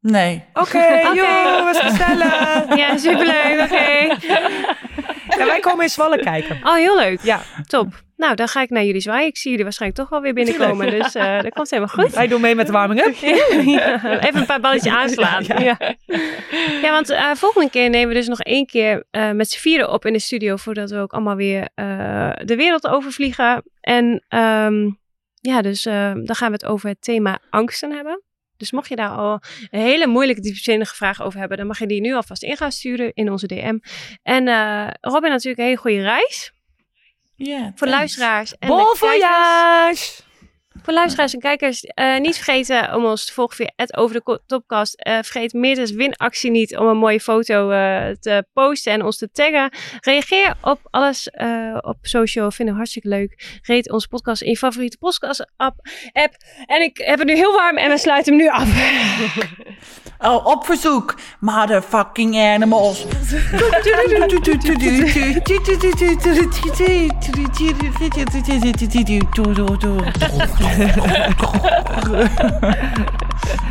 [0.01, 0.45] Nee.
[0.53, 2.77] Oké, jongens, gezellig.
[2.77, 3.61] Ja, superleuk.
[3.61, 4.17] Oké.
[5.39, 6.61] Ja, wij komen in Zwolle kijken.
[6.63, 7.21] Oh, heel leuk.
[7.23, 8.03] Ja, Top.
[8.17, 9.27] Nou, dan ga ik naar jullie zwaaien.
[9.27, 10.91] Ik zie jullie waarschijnlijk toch wel weer binnenkomen.
[10.91, 12.15] Dus eh dat komt helemaal goed.
[12.15, 13.15] wij doen mee met de warming-up.
[13.65, 15.45] Ja, even een paar balletjes aanslaan.
[15.45, 15.79] Ja,
[16.83, 16.91] ja.
[16.91, 20.07] want eh, volgende keer nemen we dus nog één keer eh, met z'n vieren op
[20.07, 20.57] in de studio.
[20.57, 21.69] Voordat we ook allemaal weer
[22.45, 23.63] de wereld overvliegen.
[23.81, 24.91] En ehm,
[25.41, 28.24] ja, dus dan gaan we het over het thema angsten hebben.
[28.57, 29.41] Dus mocht je daar al
[29.71, 32.73] een hele moeilijke, diepzinnige vraag over hebben, dan mag je die nu alvast in gaan
[32.73, 33.79] sturen in onze DM.
[34.23, 36.53] En eh, Robin natuurlijk een hele goede reis
[37.37, 38.59] Ja, voor de luisteraars.
[38.59, 38.99] En kijkers.
[38.99, 40.24] voyage!
[40.83, 44.41] Voor luisteraars en kijkers, eh, niet vergeten om ons te volgen via het over de
[44.47, 44.95] topcast.
[44.95, 49.31] Eh, vergeet Meertens winactie niet om een mooie foto eh, te posten en ons te
[49.31, 49.71] taggen.
[50.01, 51.31] Reageer op alles
[51.81, 53.61] op social, vinden we hartstikke leuk.
[53.63, 55.77] Reed onze podcast in je favoriete podcast app.
[56.67, 58.69] En ik heb het nu heel warm en we sluiten hem nu af.
[60.25, 61.15] Oh, op verzoek.
[61.39, 63.07] Motherfucking animals.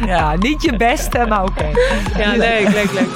[0.05, 1.69] Ja, niet je beste, maar oké.
[2.17, 3.09] Ja, leuk, leuk, leuk.